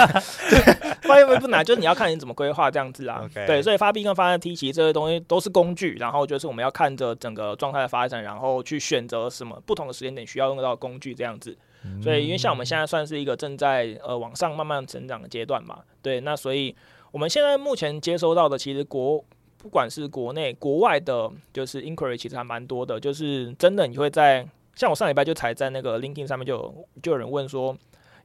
[1.02, 3.28] 发 NFT 不难，就是你要看你怎么规划这样子啊。
[3.34, 11.56] 对，所以发币跟发 NFT 其实这些东西都是工具，然后就是我们要看着整个状态的发展，然后去选择什么不同的时间点需要用到的工具这样子。
[12.00, 16.74] 所以因为像我们现在算是一个正在呃往上慢慢成长的阶段嘛，对，那所以
[17.10, 19.24] 我们现在目前接收到的其实国。
[19.62, 24.44] 不管是国内国外的，就是 inquiry 其实还蛮多的，就是真的你会在
[24.74, 27.76] 像我上礼拜就才在那个 LinkedIn 上面就有就有人问说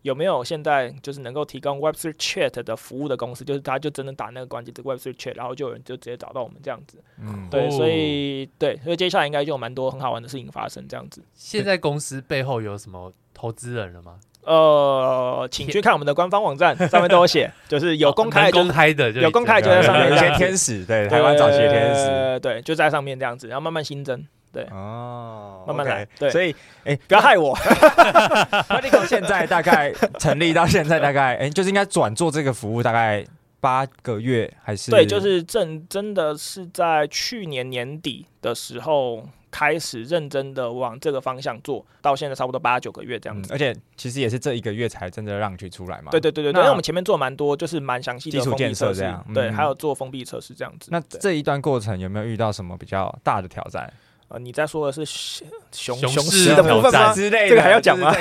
[0.01, 6.97] 有没有现在就是能够提供 Web3 Chat 的服务的公司，就是他就真的打那个关键字 Web3 Chat，然后就有人就直接找到我们这样子。
[7.19, 11.23] 嗯，对，所以对，所以接下来应该就有蛮多很好玩的事情发生这样子。
[11.35, 14.19] 现在公司背后有什么投资人了吗？
[14.47, 20.09] 呃，请去看我们的官方网站， 上面都有写， 就是有公开、公开的，有公开就在上面。
[20.09, 27.53] 有些天使，对，台湾早期的天使，对，就在上面这样子，然后慢慢新增，对，哦，慢慢来，对，所以，哎，不要害我。
[28.69, 33.25] Polygo 现在大概成立到现在大概，哎，就是应该转做这个服务大概
[33.59, 34.91] 八个月，还是？
[34.91, 39.27] 对，就是正真的是在去年年底的时候。
[39.49, 46.11] 开始认真的往这个方向做，到现在差不多八九个月这样子，嗯，而且其实也是这一个月才真的让去出来嘛。
[46.11, 50.89] 对对对对，因为我们前面做蛮多，就是蛮详细的基础建设这样，嗯、对，还有做封闭测试这样子。
[50.91, 53.91] 那这一段过程有没有遇到什么比较大的挑战？
[54.29, 55.05] 呃，你在说的是
[55.71, 57.13] 熊熊市的部分吗？
[57.13, 58.13] 之类的，这个还要讲吗？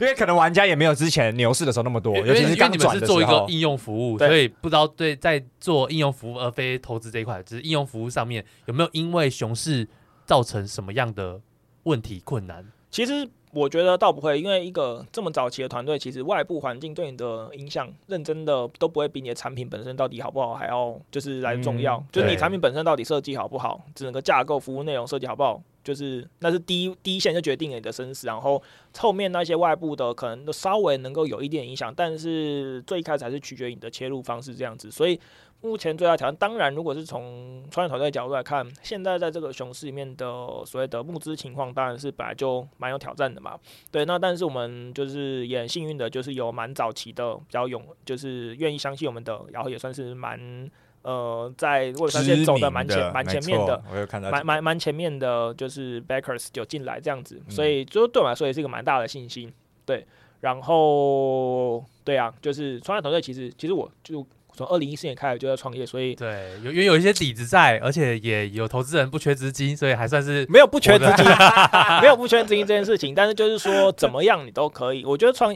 [0.00, 3.20] 因为可能玩家也没有之前牛市的时候那么多，尤其是刚转的时候。
[3.20, 9.88] 因为你们是做一个应用服务，所以不知道对在做应用服务而非投资这一块，只是应用服务上面有没有因为熊市。
[10.32, 11.38] 造成什么样的
[11.82, 12.64] 问题困难？
[12.90, 21.98] 其实我觉得倒不会，因为一个这么早期的团队，其实外部环境对你的影响，认真的都不会比你的产品本身到底好不好还要就是来重要。
[21.98, 28.62] 嗯、就是你产品本身到底设计好不好，整个架构、服务内容设计好不好，就是那是第一第一线就决定了你的生死，然后
[28.96, 34.90] 后面那些外部的可能都稍微能够有一点影响，但是最一开始还是取决于你的切入方式这样子。
[34.90, 35.20] 所以
[35.62, 40.26] 目前最大挑战，当然如果是从创业团队角度来看，现在在这个熊市里面的
[40.66, 43.58] 所谓的募资情况，当然是本来就蛮有挑战的嘛。
[43.90, 50.70] 对，那但是我们就是也很幸运的，就是有蛮早期的比较勇，就是愿意相信我们的，然后也算是蛮。
[51.02, 53.82] 呃，在或者先走的蛮前蛮前面的，
[54.30, 59.52] 蛮蛮蛮前面的，就是 backers 就进来这样子，所以就对我来说也是一个蛮大的信心。
[59.84, 60.06] 对，
[60.42, 71.24] 然后对啊，就是创业团队其实其实我就从二零一四年开始就在创业，所以对有因为有一些底子在，而且也有投资人不缺资金，所以还算是 没有不缺资金，
[72.00, 73.14] 没有不缺资金这件事情。
[73.14, 75.54] 但是就是说怎么样你都可以，我觉得创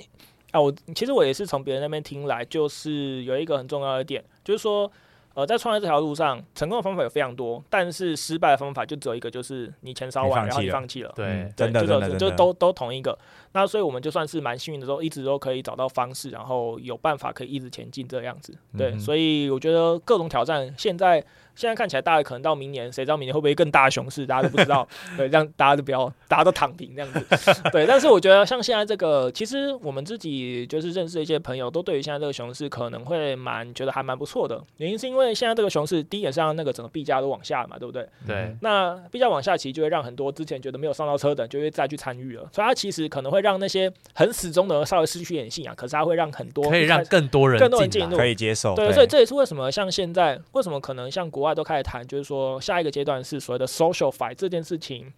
[0.51, 4.91] 啊，我其实我也是从别人那边听来，就是有一个很重要的点，就是说。
[5.37, 11.13] 呃，在创业这条路上，成功的方法有非常多，但是失败的方法就只有一个，就是你钱烧完，然后你放弃了。
[11.15, 13.17] 对，对，真的，就都都同一个。
[13.53, 18.57] 那所以我们就算是蛮幸运的，都一直都可以找到方式，然后有办法可以一直前进这样子。
[18.79, 21.23] 对，嗯、所以我觉得各种挑战现在。
[21.57, 24.87] 现在看起来，大概可能到明年，谁知道明年会不会更大的熊市，大家都不知道。
[25.17, 27.27] 对，这样大家都不要，大家都躺平这样子。
[27.73, 34.63] 对，但是我觉得像现在这个，其实我们自己就是认识的一些朋友，都对于现在这个熊市可能会蛮觉得还蛮不错的。
[34.77, 38.07] 原因是因为现在这个熊市，第一也是让那个整个币价都往下嘛，对不对？
[38.27, 38.55] 对。
[38.61, 42.43] 那币价往下，其实就会让很多之前觉得没有上到车的人，就会再去参与了。
[42.53, 48.75] 所以它其实可能会让那些很死忠的人稍微失去一点信仰，可是它会让很多可以让更多人更多人进入，可以接受。
[48.75, 52.27] 对，所以这也是为什么像现在，为什么可能像国外都开始谈，就是。
[52.27, 55.13] 说下一个阶段是所谓的 social f i g h t 这件事情，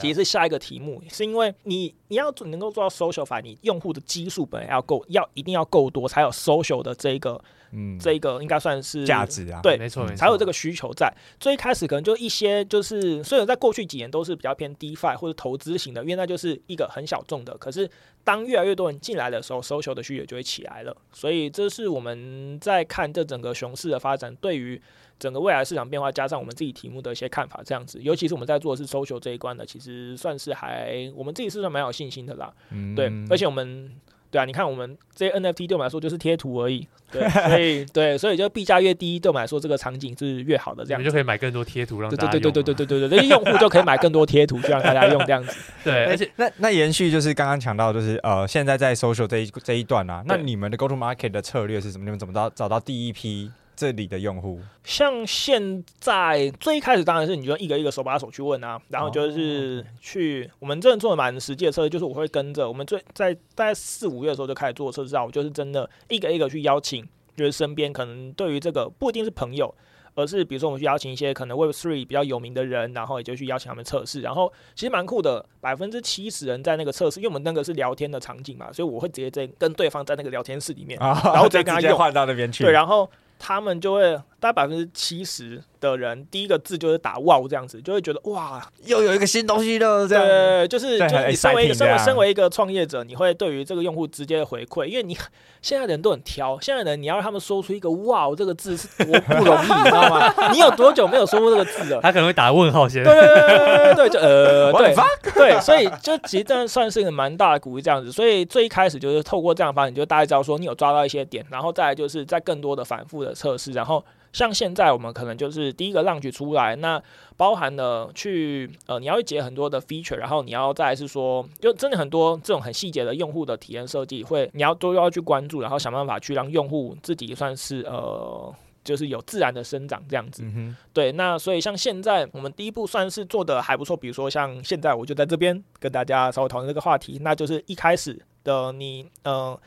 [0.00, 7.40] 其实是下一个题目，是因为你你要能够做到 SocialFi，你用户的基数本来要够，要一定要够多，才有 social 的这一个，
[7.70, 11.08] 嗯，这一个应该算是价值啊，对，没错，没错，才有这个需求在。
[11.38, 17.88] 最开始可能就一些就是，虽然在过去几年都是比较偏 DeFi 或者投资型的，因为那就是一个很小众的，可是
[18.24, 20.96] 当越来越多人进来的时候，social 的需求就会起来了。
[21.12, 24.82] 所以这是我们在看这整个熊市的发展，对于。
[25.20, 32.50] 整个未来市场变化，加上我们自己题目的一些看法，这样子，尤其是我们在做的是 social 这一关的，其实算是还我们自己是算蛮有信心的啦。
[32.70, 33.92] 嗯，对，而且我们
[34.30, 42.40] 对啊，你看我们这些 NFT 对我们来说就是贴图而已，对，所以 对，所以就币价越低，对我们来说这个场景是越好的，这样子就可以买更多贴图让大家用。
[42.40, 45.54] 对对对对对对对对，这些用户就可以买更多贴图，就让大家用这样子。
[45.84, 52.04] 对，而且那那延续就是刚刚讲到，就是呃，现在在 social 这一这一段啊，那你们的 go to market 的策略是什么？
[52.04, 53.50] 你们怎么找找到第一批？
[53.80, 67.02] 这里的用户，像现在最开始当然是你就一个一个手把手去问啊，然后就是去、哦、我们真的做的蛮实际的测试，就是我会跟着我们最在大概四五月的时候就开始做测试啊，我就是真的一个一个去邀请，
[67.34, 69.74] 就是身边可能对于这个不一定是朋友，
[70.14, 83.10] 而是比如说我们去邀请一些可能 Web Three 比较有名的人，然后也就去邀请他们测试，然后其实蛮酷的，百分之七十人在那个测试，因为我们那个是聊天的场景嘛，所以我会直接在跟对方在那个聊天室里面，哦、然后直接跟他换到那边去，对，然后。
[83.40, 90.08] 他们就会大概百分之七十的人，第一个字就是打 “wow” 这样子，就会觉得哇，又有一个新东西了。
[90.08, 95.16] 这样对，就是就是你身为一个身为身为一个创业者，你会对于这个用户直接的回馈，因为你
[95.60, 100.32] 现在人都很挑，现在人你要让他们说出一个 “wow” 这个字是多不容易，你知道吗？
[100.52, 102.00] 你有多久没有说过这个字了？
[102.00, 103.04] 他可能会打问号先。
[103.04, 104.94] 对对对对对，就呃，对
[105.34, 108.10] 对，所以就其实这算是一个蛮大的鼓励这样子。
[108.10, 114.02] 所以最一开始就是透过这样的方式，你就大概知道说你有抓到一些点，然后再来就是在更多的反复的测试，然后。
[114.32, 117.02] 像现在我们可能就是第一个 launch 出来，那
[117.36, 128.54] 包含了去呃你要去解很多的 feature，然后你要再是说，就真的很多这种很细节的用户的体验设计，会你要都要去关注，然后想办法去让用户自己算是呃
[128.84, 130.44] 就是有自然的生长这样子。
[130.44, 139.58] 嗯、对，那所以像现在我们第一步算是做的还不错，比如说像现在我就在这边跟大家稍微讨论这个话题，那就是一开始的你呃，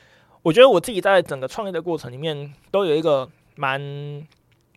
[0.42, 4.26] 我觉得我自己在整个创业的过程里面都有一个蛮。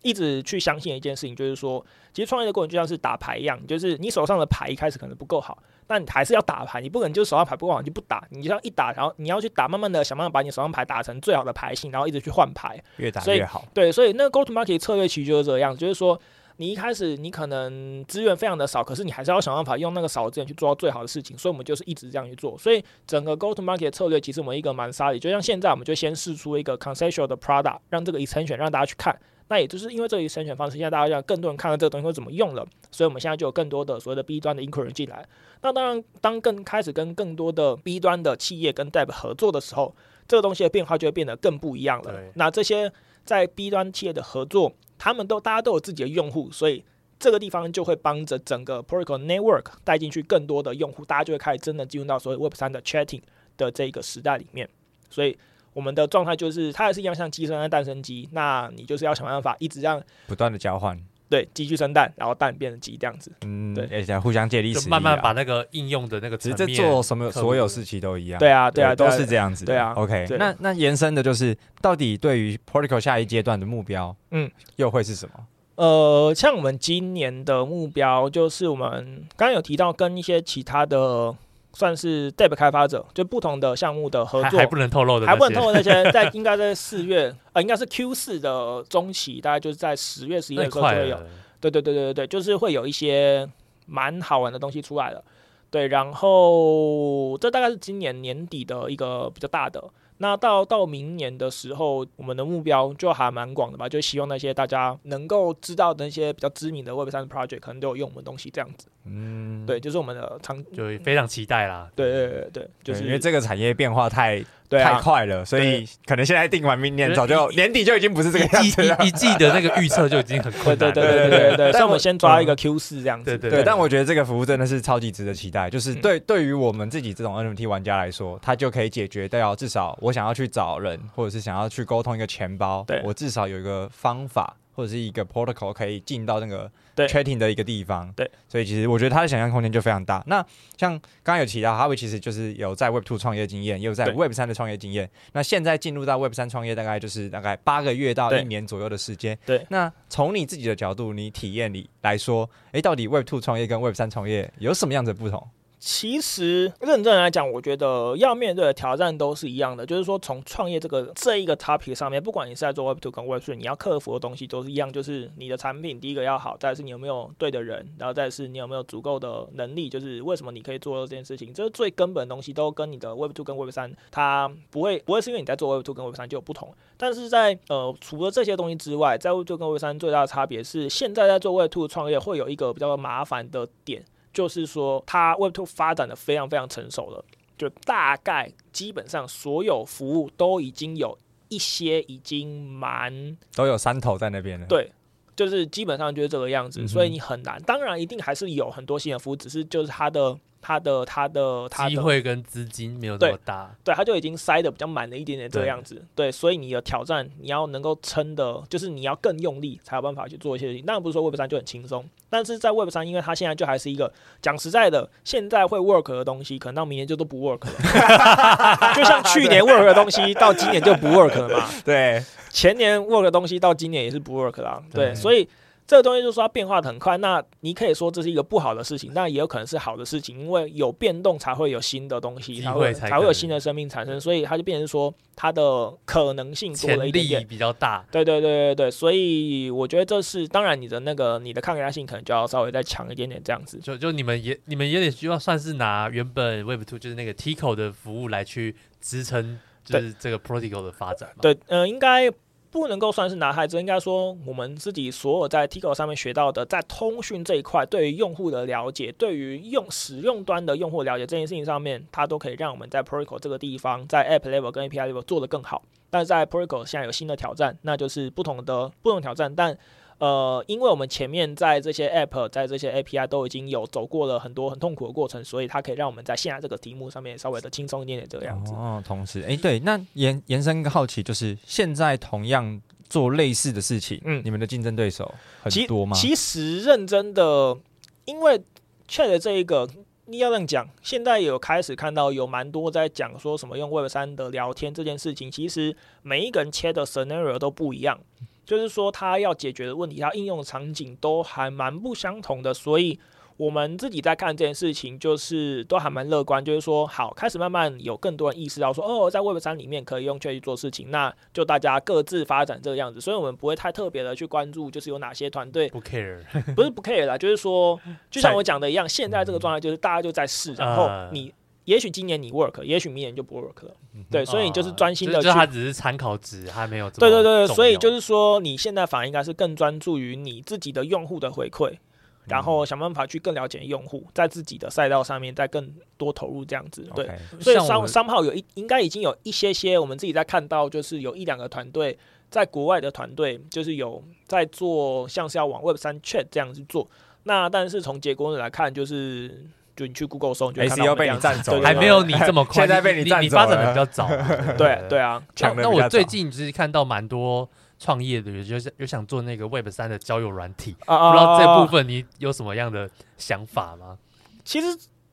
[0.03, 1.83] 一直去相信一件事情，就是说，
[2.13, 13.65] 其实创业的过程就像是打牌一样，就是你手上的牌一开始可能不够好，但你还是要打牌，你不可能就手上牌不够好你就不打，你就要一打，然后你要去打，慢慢的想办法把你手上牌打成最好的牌型，然后一直去换牌，越打越好。
[13.73, 16.19] 对，所以那个 go to market 策略其实就是这样，就是说，
[16.57, 22.57] 你一开始你可能资源非常的少，可是你还是要想办法用那个少的资源去做到最好的事情，所以我们就是一直这样去做。
[22.57, 29.17] 所以整个 go to market 策略其实我们一个蛮 solid，就像现在我们就先试出一个 conceptual 的 product，让这个 extension 让大家去看。
[29.49, 35.27] 那也就是因为这一筛选方式，现在大家让更多人看到这个东西会怎么用了，所以我们现在就有更多的所谓的 B 端的 inquiry 进来。
[35.61, 39.95] 那当然，当更开始跟更多的 B 端的企业跟 Dev 合作的时候，
[40.27, 42.13] 这个东西的变化就会变得更不一样了。
[42.35, 42.91] 那这些
[43.23, 46.83] 在 B 端企业的合作，他们都大家都有自己的用户，所以
[47.17, 53.21] 这个地方就会帮着整个 Protocol Network 带进去更多的用户，大家就会开始真的进入到所谓 Web 三的 Chatting
[53.55, 54.69] 的这个时代里面。
[55.09, 55.37] 所以
[55.77, 60.99] 我们的状态就是，它还是一样像鸡生蛋，蛋生鸡，那你就是要想办法一直让不断的交换。
[61.29, 63.31] 对，鸡去生蛋，然后蛋变成鸡这样子。
[63.41, 68.39] 嗯，对，而且互相借力使力，慢慢把那个应用的那个，其实在做什么所有事情都一样。
[68.39, 69.65] 对啊，对啊，都是这样子。
[69.65, 70.25] 对啊，OK。
[70.39, 75.33] 那那延伸的就是，到底对于 Protocol 下一阶段的目标，嗯，又会是什么？
[75.75, 81.35] 呃，像我们今年的目标，就是我们刚刚有提到跟一些其他的。
[81.77, 91.19] 算是 DEP 开发者，就不同的项目的合作还，不能透露的，还不能透露那些， 在应该在四月，呃，应该是 Q 四的中期，大概就是在十月、十一月的时候就会有，
[91.61, 93.47] 对对对对对，就是会有一些
[93.85, 95.23] 蛮好玩的东西出来了，
[95.69, 99.83] 对，然后这大概是今年年底的一个比较大的。
[100.19, 108.87] 那到到明年的时候，我们的目标就还蛮广的吧，就希望那些大家能够知道的那些比较知名的 Web 三 project，可能都有用我们东西这样子。
[109.05, 111.89] 嗯，对，就是我们的长，就非常期待啦。
[111.95, 114.43] 对对对对，就是因为这个产业变化太。
[114.69, 118.97] 对啊、太快了，所以可能现在定完，明年早就年底就已经不是这个样子了。
[119.03, 120.91] 一季的那个预测就已经很困难。
[120.93, 123.25] 对对对对对对，所以我们先抓一个 Q 四这样子。
[123.25, 123.63] 对对对。
[123.63, 134.55] 但我觉得这个服务真的是超级值得期待，就是对对于我们自己这种 NFT 玩家来说，它就可以解决掉至少我想要去找人，或者是想要去沟通一个钱包，我至少有一个方法。
[134.77, 136.69] 或者是一个 protocol 可以进到那个
[137.05, 140.23] chatting 的一个地方，对，所以其实我觉得他的想象空间就非常大。
[140.27, 140.43] 那
[140.77, 140.91] 像
[141.23, 145.09] 刚刚有提到，哈维其实就是有在 Web Two 创业经验，也有在 Web 三的创业经验。
[145.33, 149.37] 那现在进入到 Web 三创业，大概就是大概八个月到一年左右的时间。
[149.45, 155.47] 对，那从你自己的角度，你体验里来说，诶，到底 Web Two 创业跟 Web 三创业有什么样子的不同？
[155.79, 179.45] 其实认真来讲，我觉得要面对的挑战都是一样的，就是说从创业这个这一个 topic 上面，不管你是在做 Web 2跟 Web 3，你要克服的东西都是一样，就是你的产品第一个要好，再是你有没有对的人，然后再是你有没有足够的能力，就是为什么你可以做到这件事情，这是最根本的东西，都跟你的 Web 2跟 Web 3它不会不会是因为你在做 Web 2跟 Web 3就有不同，但是在呃除了这些东西之外，在 Web
[179.45, 184.03] 2跟 Web 3最大的差别是，现在在做 Web 2创业会有一个比较麻烦的点。
[184.37, 187.25] 就是说，它 Web2 发展的非常非常成熟了，
[187.57, 191.17] 就大概基本上所有服务都已经有
[191.49, 194.67] 一些已经蛮都有山头在那边了。
[194.67, 194.91] 对，
[195.35, 197.59] 就是基本上就是这个样子，所以你很难。
[197.63, 200.37] 当然，一定还是有很多新的服务，只是就是它的。
[200.61, 210.85] 他的他的他的机会跟资金没有那么大，对，他就已经塞的比较满了一点点这个样子，对，对，所以你的挑战你要能够撑的，就是你要更用力才有办法去做一些事情。
[210.85, 218.93] 当然不是说 Web 三就很轻松，但是在 Web 三，因为它现在就还是一个讲实在的，现在会 work 的东西，可能到明年就都不 work 了。
[218.95, 221.65] 就像去年 work 的东西，到今年就不 work 了嘛。
[221.85, 224.83] 对，前年 work 的东西到今年也是不 work 了。
[224.93, 225.47] 对，所以。
[225.87, 238.05] 这个东西就是说它变化的很快，那你可以说这是一个不好的事情，但也有可能是好的事情，因为有变动才会有新的东西，才会才会有新的生命产生，所以它就变成说它的可能性多了一点点，比较大。
[238.11, 243.79] 对对对对对，所以我觉得这是当然，你的那个你的抗压性可能就要稍微再强一点点这样子。
[243.79, 251.41] 就就你们也你们也得需要算是拿原本 Web Two 就是那个 Tico 的服务来去支撑，就是这个 Protocol 的发展嘛。
[251.41, 252.29] 对，嗯、呃，应该。
[252.71, 265.83] 不能够算是男孩子，应该说我们自己所有在 Tico 上面学到的，在通讯这一块，对于用户的了解，对于用使用端的用户了解这件事情上面，它都可以让我们在 Protocol 这个地方，在 App Level 跟 API Level 做得更好。
[266.09, 269.77] 但是在 Protocol 现在有新的挑战，那就是不同的不同挑战，但。
[270.19, 278.73] 呃，因为我们前面在这些 App，在这些 API 都已经有走过了很多很痛苦的过程，所以它可以让我们在现在这个题目上面稍微的轻松一点点这个样子。
[278.73, 286.17] 哦，同时，哎，对，那延延伸一个好奇，就是现在同样做类似的事情，嗯，你们的竞争对手很多吗？
[286.17, 287.77] 其，其实认真的，
[288.25, 288.59] 因为
[289.07, 289.87] Chat 这一个，
[290.25, 298.19] 你要这样讲，现在有开始看到有蛮多在讲说什么用 Web 三的聊天这件事情，其实每一个人切的 scenario 都不一样。
[298.67, 303.17] 就是说，他要解决的问题，他应用的场景都还蛮不相同的，所以
[303.55, 306.63] 我们自己在看这件事情，就是都还蛮乐观。
[306.63, 313.21] 就是说，好，开始慢慢有更多人意识到说，哦，在 Web 三里面可以用 Chat 去做事情，那就大家各自发展这个样子。
[313.21, 316.43] 所以我们不会太特别的去关注，就是有哪些团队不 care，
[316.75, 317.97] 不是不 care 啦，就是说，
[318.29, 321.53] 就像我讲的一样，现在这个状态就是大家就在试，然后你。
[321.87, 323.95] 也许今年你 work，也许明年就不 work 了。
[324.13, 325.47] 嗯、对，所以你就是专心的去。
[325.47, 327.09] 就它只是参考值，还没有。
[327.11, 331.99] 对对对，所以就是说，你现在反而应该是更专注于你自己的用户的回馈，嗯、
[332.47, 337.09] 然后想办法去更了解用户，在自己的赛道上面再更多投入这样子。
[337.15, 337.63] 对，Okay.
[337.63, 342.19] 所以商商号有一应该已经有一些些，我们自己在看到，就是有一两个团队
[342.49, 347.09] 在国外的团队就是有在做，像是要往 Web 三 Chat 这样子做。
[347.43, 349.65] 那但是从结果来看，就是
[349.97, 354.27] 就你去 Google 搜，就看到被你占走，还没有你这么快，现在被你占走，你发展的比较早。
[354.77, 355.43] 对对啊，
[355.75, 357.67] 那我最近就是看到蛮多
[357.97, 364.19] 创业的，就是有想做那个 Web 三的交友软体，不知道这部分你有什么样的想法吗？
[364.63, 364.87] 其实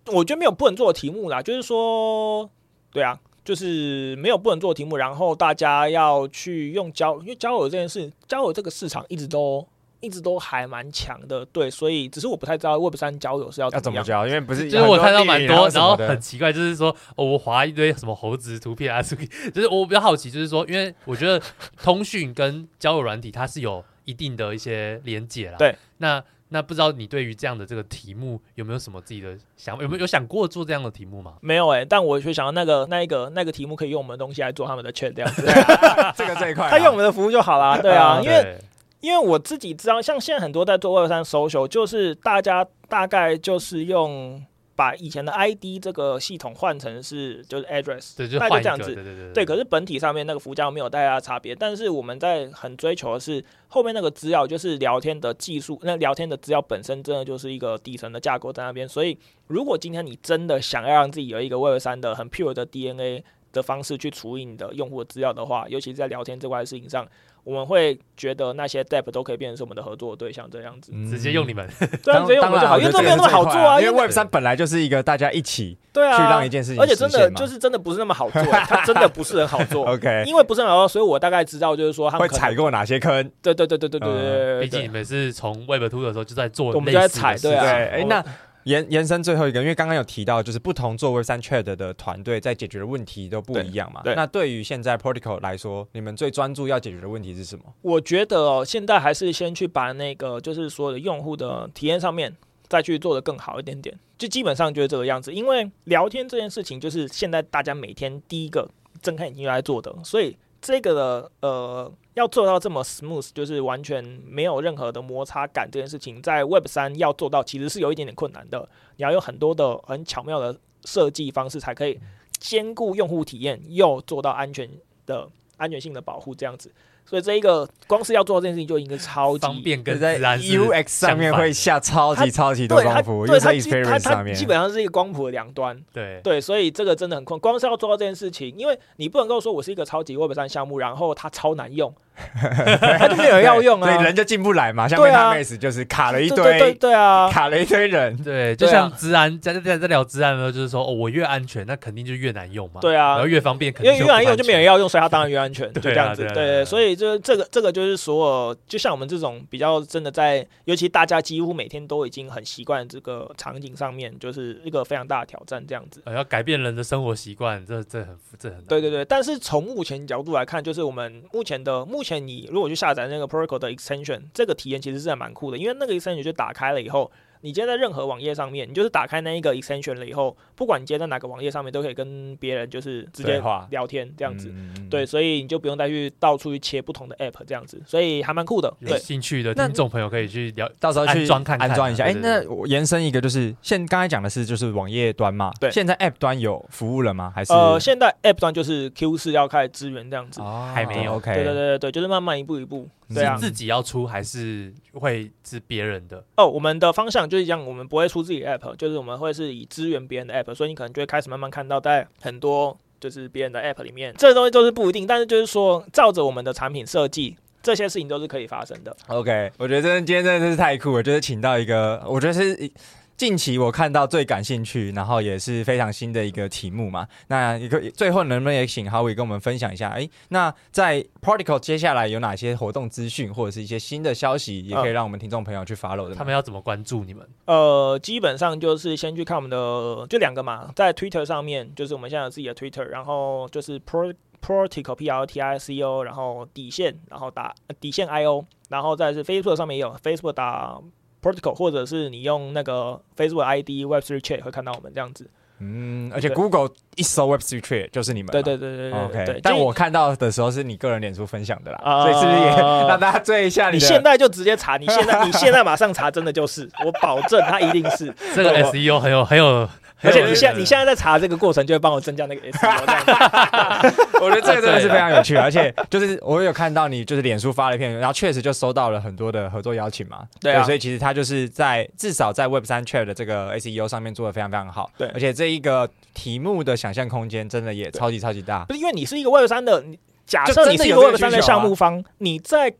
[0.06, 2.48] 我觉得没有不能做的题目啦，就是说，
[2.90, 9.68] 对啊，就是没有不能做的题目，然后大家要去用交，因为交友这件事，交友这个市场一直都。
[10.04, 19.16] 一直都还蛮强的，对，所以只是我不太知道 Web 三交友是要怎么，要怎么交，因为不是，就是我看到蛮多，然后很奇怪，就是说，哦，我划一堆什么猴子图片啊，就
[19.60, 21.40] 是我比较好奇，就是说，因为我觉得
[21.82, 25.56] 通讯跟交友软体它是有一定的一些连结啦。
[25.58, 29.82] 对，那那不知道你对于这样的这个题目有没有什么自己的想法？
[29.82, 31.34] 有没有有想过做这样的题目吗？
[31.40, 35.42] 没有哎、欸，但我却想到那个那一个那个题目可以用我们的东西来做他们的 chat 这样子，
[36.14, 38.58] 这个这一块，他用我们的服务就好啦，对啊，因为。
[39.04, 44.42] 因为我自己知道，像现在很多在做 Web 三 social，就是大家大概就是用
[44.74, 49.44] 把以前的 ID 这个系统换成是就是 address，对，就换这样子，对对对，对，对。
[49.44, 58.88] 可是本体上面那个浮交没有太大差别，但是我们在很追求的是后面那个资料，就是聊天的技术，那聊天的资料本身真的就是一个底层的架构在那边。
[58.88, 67.06] 所以如果今天你真的想要让自己有一个 Web 三的很 pure 的 DNA 的方式去处理你的用户资料的话，尤其是在聊天这块事情上。
[67.44, 71.68] 我们会觉得那些 Depp 都可以变成是我们的合作的对象，这样子直接用你们，
[72.02, 73.80] 对，直接用我们就好，因为这没有那么好做啊。
[73.80, 79.86] 因为 Web 三本来就是一个大家一起对啊，去让一件事情，而且真的就是真的不是那么好做， 它真的不是很好做。
[79.92, 83.30] OK，因为不是很好做，所以我大概知道就是说他们会踩过哪些坑。
[83.42, 87.64] 对对对对对对对，毕竟你们是从 Web Two 的时候就在做，我们就在踩，对啊。
[87.66, 88.24] 哎，那。
[88.64, 94.02] 延延伸最后一个，因为刚刚有提到，就是不同做 Web 三 Chat 的团队在解决的问题都不一样嘛。
[94.02, 94.14] 对。
[94.14, 97.64] 那对于现在 Protocol 来说，你们最专注要解决的问题是什么？
[97.82, 102.34] 我觉得哦，现在还是先去把那个就是所有的用户的体验上面
[102.68, 105.32] 再去做的更好一点点，就基本上就是这个样子。
[105.32, 108.68] 因为聊天这件事情，就是现在大家每天第一个
[109.02, 111.92] 睁开眼睛就来做的，所以这个的呃。
[112.14, 118.68] 要做到这么 smooth，就是完全没有任何的摩擦感，这件事情在 Web 三要做到，其实是有一点点困难的。
[118.96, 122.00] 你要有很多的很巧妙的设计方式，才可以
[122.38, 124.70] 兼顾用户体验，又做到安全
[125.06, 126.72] 的安全性的保护，这样子。
[127.06, 137.38] 所以这一个光是要做这件事情就应该超级方便，跟在 UX 上面会下超级超级多功夫，对它基它它基本上是一个光谱的两端，对对，所以这个真的很困。
[137.38, 141.94] 光是要做到这件事情，因为你不能够说我是一个超级 Web 三项目，然后它超难用。
[142.98, 144.86] 他就没有人要用啊，所以人就进不来嘛。
[144.86, 148.16] 像 MetaMask 就是卡了一堆，对对对啊，卡了一堆人。
[148.22, 152.80] 对，就像治安，在在在聊治安的时候，就是说，哦，我越安全，那肯定就越难用嘛。
[152.80, 156.22] 对啊，然后越方便，因为越难用就没人要用，所以它当然越安全，就这样子。
[156.26, 166.00] 对对，所以就这个这个就是所有，就像我们这种比较真的在，尤其大家几乎每天都已经很习惯这个场景上面，就是一个非常大的挑战，这样子。
[166.06, 177.10] 要改变人的生活习惯，这这很这很对对，但是从目前角度来看，就是我们目前的目前，你如果去下载那个 Protocol 的 extension，这个体验其实是还蛮酷的，因为那个 extension 就打开了以后。
[177.44, 183.38] 你今天在任何网页上面，你就是打开那一个 extension 了以后，不管你今天在哪个网页上面，都可以跟别人就是直接
[183.68, 184.50] 聊天这样子。
[184.88, 188.74] 对，所以你就不用再去到处去切不同的 app 这样子，所以还蛮酷的。
[188.80, 192.04] 有兴趣的听众朋友可以去聊，到时候去安装看看，安装一下。
[192.04, 195.52] 哎，那我延伸一个，就是现刚才讲的是就是网页端嘛？
[195.60, 195.70] 对。
[195.70, 197.30] 现在 app 端有服务了吗？
[197.36, 197.52] 还是？
[197.52, 200.40] 呃，现在 app 端就是 Q 四要开始支援这样子。
[200.40, 201.16] 哦，还没有。
[201.16, 201.34] OK。
[201.34, 202.88] 对对对对对，就是慢慢一步一步。
[203.12, 206.24] 对啊，自己要出还是会是别人的？
[206.36, 218.96] 哦，我们的方向就是这样，我们不会出自己的 app，就是我们会是以支援别人的 app，所以你可能就会开始慢慢看到在很多就是别人的 app 里面，这些东西都是不一定，但是就是说照着我们的产品设计，这些事情都是可以发生的。
[219.08, 222.70] OK，我觉得真的今天真的是太酷了，就是请到一个，我觉得是。
[223.16, 227.06] 近期我看到最感兴趣，然后也是非常新的一个题目嘛。
[227.28, 229.90] 那一个最后能不能也请 Howie 跟我们分享一下？
[229.90, 236.14] 哎，那在 Portico 接下来有哪些活动资讯，或者是一些新的消息，也可以让我们听众朋友去 follow 的。
[236.16, 237.24] 他们要怎么关注你们？
[237.44, 250.32] 呃，基本上就是先去看我们的，就两个嘛，在 Twitter 上面，就是我们现在有自己的 Twitter，然后就是 Portico P R T I C O，然后底线，然后打底线 I O，然后再是 Facebook 上面也有 Facebook
[250.32, 250.80] 打。
[251.24, 255.26] Portico 或者是你用那个 Facebook ID Web3 Chat 会看到我们这样子。
[255.60, 258.30] 嗯，而且 Google 一搜 Web3 Chat 就是你们。
[258.32, 259.00] 对对对对对。
[259.00, 262.46] OK，但我看到的时候是你个人脸书分享的啦，所以是不是也
[262.86, 263.76] 让大家追一下你？
[263.76, 268.12] 你现在就直接查，你现在你现在马上查，真的就是，我保证它一定是。
[268.34, 269.66] 这个 SEO 很有很有。
[270.04, 274.20] 而且你现在你现在在查这个过程，就会帮我增加那个 SEO。
[274.20, 280.22] 我觉得这个真的是非常有趣，而且就是我有看到你就是脸书发了一篇，然后确实就收到了很多的合作邀请嘛。
[280.40, 284.90] 对啊，所以其实他就是在至少在 Web 三 Chat 的这个 SEO 上面做的非常非常好。
[284.96, 288.64] 对，而且这一个题目的想象空间真的也超级超级大。
[288.66, 289.84] 不是因为你是一个 Web 三的，
[290.26, 292.74] 假设你是一个 Web 三的项目方，你在。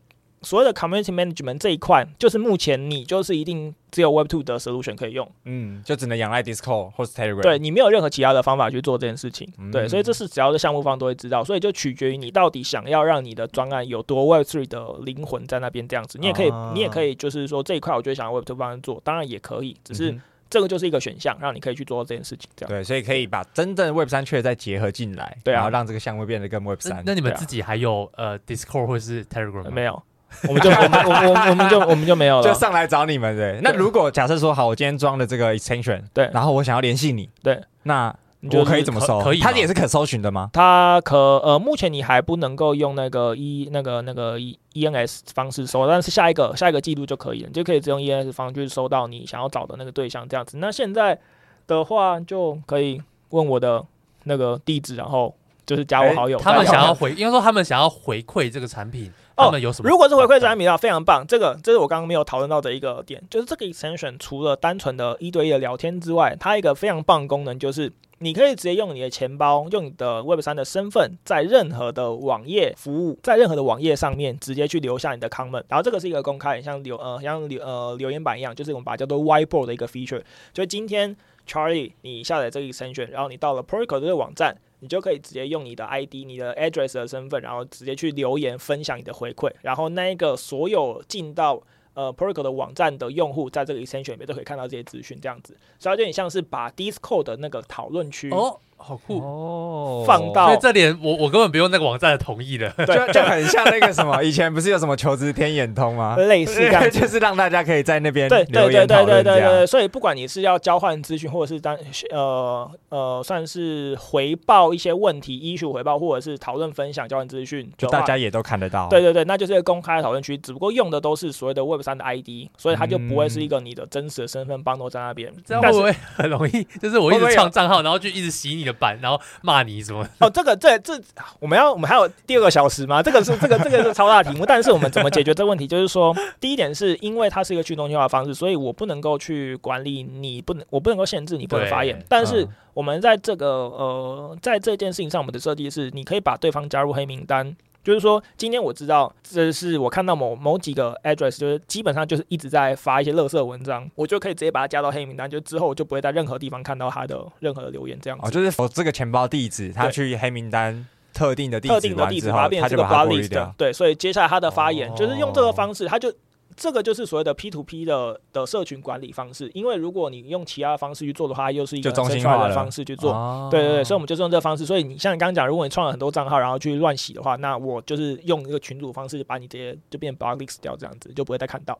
[0.45, 20.15] 所谓的 community management 这一块，就是目前你就是一定只有 Web 2的 solution 可以用，嗯，就只能仰赖 Discord 或是 Telegram，对，你没有任何其他的方法去做这件事情，嗯、对，所以这是只要是项目方都会知道，所以就取决于你到底想要让你的专案有多 Web 3的灵魂在那边这样子，你也可以，啊、你也可以就是说这一块我就想要 Web 2方案做，当然也可以，只是
[20.47, 22.69] 这个就是一个选项，让你可以去做这件事情，这样。
[22.69, 27.01] 对，所以可以把真正 Web 三确再结合进来，对啊，然后让这个项目变得更 Web 三。
[27.03, 30.01] 那你们自己还有呃 Discord 或是 Telegram 没有？
[30.47, 33.59] 我们就我们我我我们就我们就没有了，就上来找你们对。
[33.63, 38.13] 那如果假设说好，我今天装的这个 extension，对，然后我想要联系你，对，那
[38.51, 39.21] 我可以怎么搜？
[39.21, 40.49] 可以，它也是可搜寻的吗？
[40.53, 50.57] 它可呃，目前你还不能够用那个 E 那个那个 E E N S 方式搜，但是下一个下一个记录就可以了，你就可以只用 E N S 方式搜到你想要找的那个对象这样子。
[50.57, 51.17] 那现在
[51.65, 53.83] 的话就可以问我的
[54.25, 55.33] 那个地址，然后
[55.65, 56.37] 就是加我好友。
[56.37, 59.11] 他们想要回，应该说他们想要回馈这个产品。
[59.37, 59.51] 哦，
[59.83, 61.25] 如果是回馈产品的话，非常棒。
[61.27, 75.65] 这个这是我刚刚没有讨论到的一个点，就是这个 extension 除了单纯的一对一的聊天之外，它一个非常棒的功能就是，你可以直接用你的钱包，用你的 Web 三的身份，在任何的网页服务，在任何的网页上面直接去留下你的 comment。
[75.67, 80.21] 然后这个是一个公开，像留呃像留呃留言板一样，就是我们把它叫做 whiteboard 的一个 feature。
[80.53, 81.13] 就今天
[81.45, 84.55] Charlie 你下载这个 extension，然后你到了 Protocol 这个网站。
[84.79, 91.61] 你就可以直接用你的 ID、你的 address 的身份，然后直接去留言分享你的回馈，然后那一个所有进到
[91.93, 98.29] 呃 Protocol 的网站的用户，在这个 extension 里面都可以看到这些资讯，这样子，所以有点像是把 Discord 的那个讨论区。
[98.77, 100.03] 好酷哦！
[100.05, 106.15] 放到，所以这点我我根本不用那个网站的同意的，就就很像那个什么， 以前不是有什么求职天眼通吗？
[106.27, 109.65] 类似这样， 就是让大家可以在那边对对对对对对对。
[109.65, 111.75] 所以不管你是要交换资讯，或者是当
[112.11, 118.87] 呃呃算是回报一些问题，issue 回报，或者是讨论分享交换资讯，就大家也都看得到。
[118.89, 125.33] 对对对，那就是一个公开的讨论区，只不过用的都是所谓的 Web 三的 ID，所以它就不会是一个你的真实的身份帮我在那边。
[125.43, 126.63] 这样会不会很容易？
[126.79, 129.65] 就是我一直创账号，然后就一直洗你的版，然后骂。
[129.65, 130.07] 你什么？
[130.21, 130.93] 哦，这个这这，
[131.39, 133.01] 我们要我们还有第二个小时吗？
[133.01, 135.65] 这个是这个这个是超大题目，但是我们怎么解决这个问题？
[135.65, 141.99] 就是说，第一点是因为它是一个去中心化的方式，所以我不能够去管理你，不能我不能够限制你不能发言。
[142.07, 147.55] 但是我们在这个呃，在这件事情上，我们的设计是，你可以把对方加入黑名单。
[147.85, 158.25] 就是说，今天我知道这是我看到某某几个 address，就是基本上就是一直在发一些垃圾文章，我就可以直接把它加到黑名单，就之后就不会在任何地方看到他的任何的留言这样子。
[158.25, 163.53] 哦，就是我这个钱包地址，他去黑名单特定的地址，特定的地址，把它变成这个 blacklist。
[163.55, 166.11] 对，所以接下来他的发言就是用这个方式，他就。
[166.55, 173.49] 这个就是所谓的 P to P 的的社群管理方式，因为如果你用其他的方式去做的话，又是一个中心化的方式去做。
[173.51, 174.65] 对对对，所以我们就是用这个方式。
[174.65, 181.77] 所以你像你刚刚讲，如果你创了很多账号，然后去乱洗的话，那我就是用一个群组方式把你这些就变 blocklist 掉，这样子就不会再看到。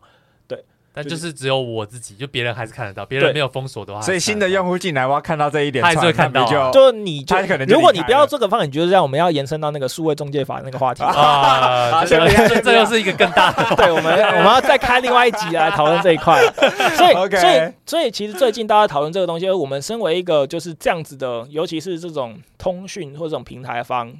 [0.95, 6.45] 但就是只有我自己，就别人还是看得到，别人没有封锁的话，所以新的用户进来，我要看到这一点，他还是会看到。
[6.45, 12.05] 就就你就可能，如果你不要这个方法，你觉得这样，我们要延伸到那个数位中介法那个话题啊？
[12.05, 16.41] 这这又是一个更大的， 对，我们我们要再开另外一集来讨论这一块。
[16.95, 24.13] 所以所以所以其实最近大家讨论这个东西，我们身为一个就是这样子的，尤其是这种通讯或这种平台方。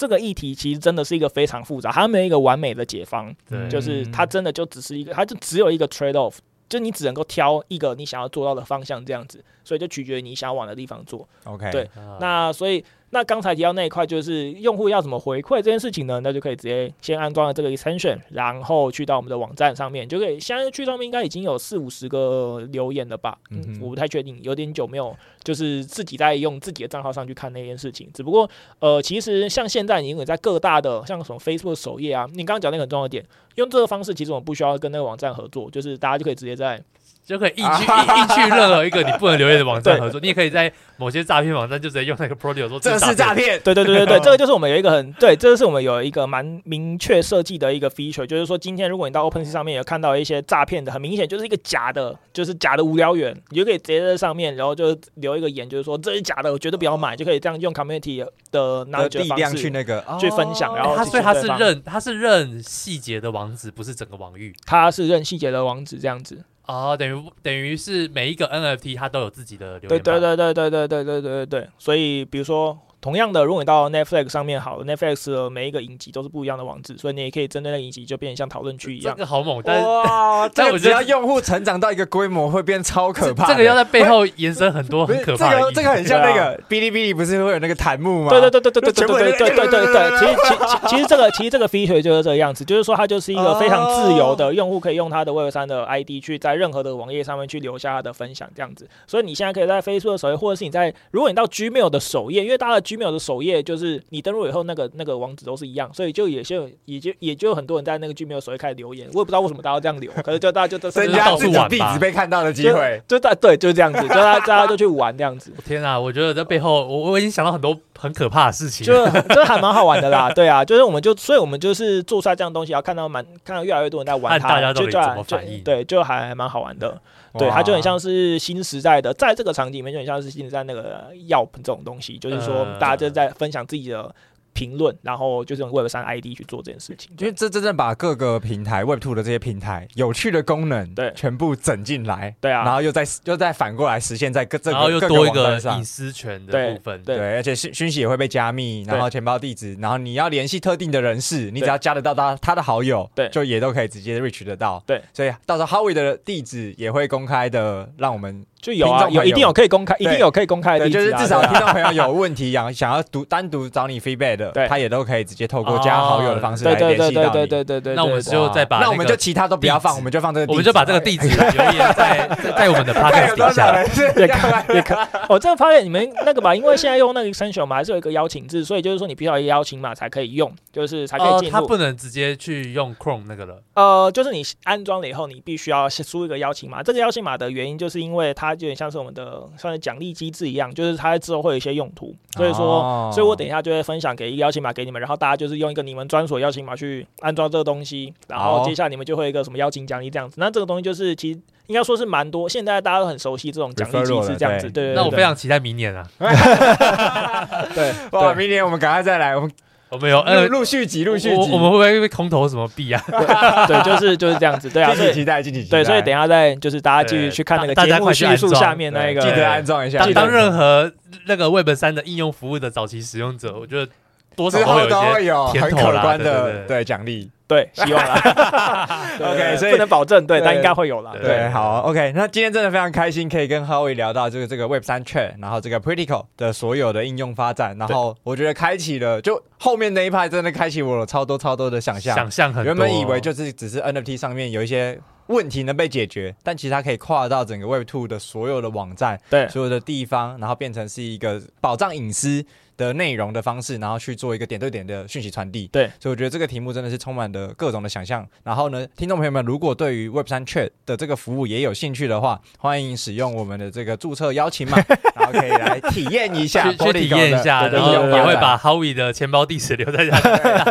[0.00, 3.68] 这个议题其实真的是一个非常复杂，它没有一个完美的解方，对。
[3.68, 6.36] 就是它真的就只是一个，它就只有一个 trade off，
[6.70, 11.28] 就你只能够挑一个你想要做到的方向这样子，所以就取决于你想往的地方做。
[11.44, 12.84] OK，对，啊、那所以。
[13.12, 16.20] 那刚才提到那一块，就是用户要怎么回馈这件事情呢？
[16.20, 20.38] 那就可以直接先安装了这个 extension，然后去到我们的网站上面，就可以。
[20.38, 23.36] 现在去上面应该已经有四五十个留言了吧？
[23.50, 25.12] 嗯哼，我不太确定，有点久没有，
[25.42, 28.08] 就是自己在用自己的账号上去看那件事情。
[28.14, 28.48] 只不过，
[28.78, 36.80] 呃，其实像现在，你因为在各大的像什么 Facebook 首页啊，你刚刚讲那个很重要的点，用这个方式，其实我们不需要跟那个网站合作，就是大家就可以直接在。
[37.24, 43.60] 就可以硬去硬硬去任何一个你不能留言的网站合作，你也可以在某些诈骗网站就直接用那个 Protocol 说这是诈骗。
[43.62, 66.42] 对对对对对，这个就是我们有一个很对，这个是我们有一个蛮明确设计的一个 feature，就是说今天如果你到 OpenSea 上面有看到一些诈骗的，很明显就是一个假的，就是假的无聊猿，你就可以直接在上面，然后就留一个言，就是说这是假的，我绝对不要买，就可以这样用 Community 的那个力量去那个去分享，然后他所以他是认他是认细节的网址，不是整个网域，他是认细节的网址这样子。
[66.70, 69.88] 哦，等于等于是每一个 NFT 它都有自己的留言。
[69.88, 72.78] 对对对对对对对对对对，所以比如说。
[73.00, 79.14] 同样的，如果你到 Netflix 上面好，Netflix 的每一个影集都是不一样的网址，所以你也可以针对那个影集就变成像讨论区一样。
[79.16, 79.62] 这个好猛！
[79.64, 83.46] 但是哇， 但我觉得用户成长到一个规模，会变超可怕。
[83.50, 85.58] 这个要在背后延伸很多很可怕的。
[85.58, 88.30] 这个这个很像那个哔哩哔哩，不是会有那个弹幕吗？
[88.30, 90.18] 对对对对对对对对对对对对。
[90.18, 90.36] 其实
[90.68, 98.86] 其其实这个其实这个 feature 就是这个样子，就是说它就是一个非常自由的用户可以用他的 Web 三的 ID 去在任何的网页上面去留下他的分享这样子。
[99.06, 103.62] 所以你现在可以在 Facebook 的首页，或者是你在如果你到 Gmail 的首页，因为大家的 Gmail 的首页。
[103.62, 115.52] 就是你登录以后，那个那个网址都是一样，所以就也就也就也就很多人在那个 Gmail 首页开始留言，我也不知道为什么大家这样留，可是就大家就都增加自己地址被看到的机会，就在对，就是这样子，就大家大家就去玩这样子。
[115.64, 118.94] 天啊，我觉得在背后，我我已经想到很多很可怕的事情，就
[119.34, 120.30] 就还蛮好玩的啦。
[120.32, 125.62] 对啊，就是我们就所以我们就是做出来这样东西，要看到蛮看到越来越多人在玩它，大家都怎么反应？
[125.62, 127.00] 对，就还蛮好玩的。
[127.34, 134.14] 对，它就很像是新时代的，在这个场景里面就很像是新时代那个 Yelp 这种东西，就是说大家就在分享自己的。
[134.52, 158.44] 评论，然后就是用 Web 三 ID 去做这件事情，因为这真正把各个平台 Web Two 的这些平台有趣的功能，对，全部整进来，对啊，然后又再又再反过来实现在各这个，然后又多一个隐私权的部分，对，对，而且讯讯息也会被加密，然后钱包地址，然后你要联系特定的人士，你只要加得到他他的好友，对，就也都可以直接 reach 得到，对，所以到时候 Howie 的地址也会公开的，让我们。
[158.60, 167.14] 就有啊，有一定有可以公开，一定有可以公开的地址，就是至少听众朋友有问题，想想要独单独找你 feedback 的，他也都可以直接透过加好友的方式来联系到你。
[167.14, 167.94] 对对对对对对。
[167.94, 173.82] 那我们就再把，那我们就其他都不要放，我们就放这个，我们就把这个地址 留言在在我们的 podcast 底下。
[174.16, 174.94] 也可也可。
[175.28, 181.50] 哦，这个 podcast 你们那个吧，因为现在用那个 extension 嘛，还是有一个邀请制，所以就是说你必须要邀请码才可以用，就是才可以进入。
[181.50, 183.62] 他不能直接去用 Chrome 那个了。
[183.74, 186.82] 呃，就是你安装了以后，你必须要输一个邀请码。
[186.82, 189.20] 这个邀请码的原因，就是因为它有点像是我们的。
[189.20, 200.36] 呃，算是奖励机制一样，就是它之后会有一些用途，所以说，哦、所以我等一下就会分享给一个邀请码给你们，然后大家就是用一个你们专属邀请码去安装这个东西，然后接下来你们就会有一个什么邀请奖励这样子。
[200.38, 204.70] 那这个东西就是其实应该说是蛮多，现在大家都很熟悉这种奖励机制这样子。
[204.70, 206.04] 对，对，对，对，那我非常期待明年啊。
[207.74, 209.50] 对，哇，明年我们赶快再来，我们。
[209.90, 213.02] 我们有呃陆续集陆续集，我们会不会被空投什么币啊？
[213.66, 215.78] 对，就是就是这样子，对啊， 敬请期待，敬请期待。
[215.78, 220.06] 对，所以等一下再就是大家继续去看那个节目叙述下面那一个，记得安装一下。
[220.14, 220.90] 当任何
[221.26, 223.90] 那个 Web 三的应用服务的早期使用者，我觉得
[224.36, 224.58] 多少
[224.88, 227.30] 都会有一些很可观的对奖励。
[227.50, 229.10] 对，希望啦。
[229.18, 231.12] OK，所以不能保证，对，但应该会有啦。
[231.20, 232.12] 对，好，OK。
[232.14, 242.14] 那今天真的非常开心，可以跟 Howie 聊到这个这个 Web 三 Chat，然后这个 Protocol 的所有的应用发展，然后我觉得开启了，就后面那一派真的开启我了超多超多的想象。
[242.14, 242.66] 想象很多。
[242.66, 244.96] 原本以为就是只是 NFT 上面有一些
[245.26, 252.44] 问题能被解决，但其实它可以跨到整个 Web Two 的所有的网站，对，所有的地方，然后变成是一个保障隐私
[252.80, 255.68] 的内容的方式，然后去做一个点对点的讯息传递。
[255.70, 258.26] 对，所以我觉得这个题目真的是充满了各种的想象。
[258.42, 264.78] 然后呢，听众朋友们，如果对于 Web 三 Chat 的这个服务也有兴趣的话，欢迎使用我们的这个注册邀请码，
[265.14, 270.18] 然后可以来体验一下，去体验一下，然后也会把 Howie 的钱包地址留在下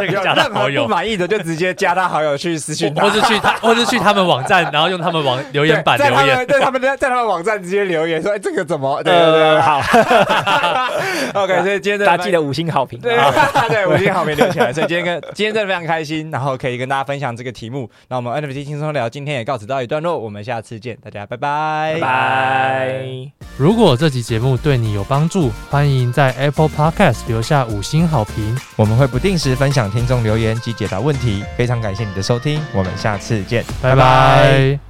[0.02, 0.84] 面，加 他好友。
[0.86, 9.04] 不满意的就直接加他好友去私信，或是去他，或是去他们网站，然后用他们网留言板留言，在他们在他们网站直接留言说，哎，这个怎么？
[9.04, 9.82] 对对对， 好。
[11.34, 12.80] OK，所以今天大家记得五星好。
[12.80, 13.14] 好评，对
[13.68, 17.90] 对，我已经好评留起来，所以今天跟 今天真的非常开心，然后可以跟大家分享这个题目。
[18.08, 23.06] 那我们 NFT 轻松聊今天也告辞到一段落，我们下次见，大家拜拜拜拜。
[23.58, 31.44] 如果这集节目对你有帮助，欢迎在 Apple Podcast 留下五星好评，我们会不定时分享听众留言及解答问题。
[31.58, 33.96] 非常感谢你的收听，我们下次见，拜拜。
[33.96, 34.89] 拜拜。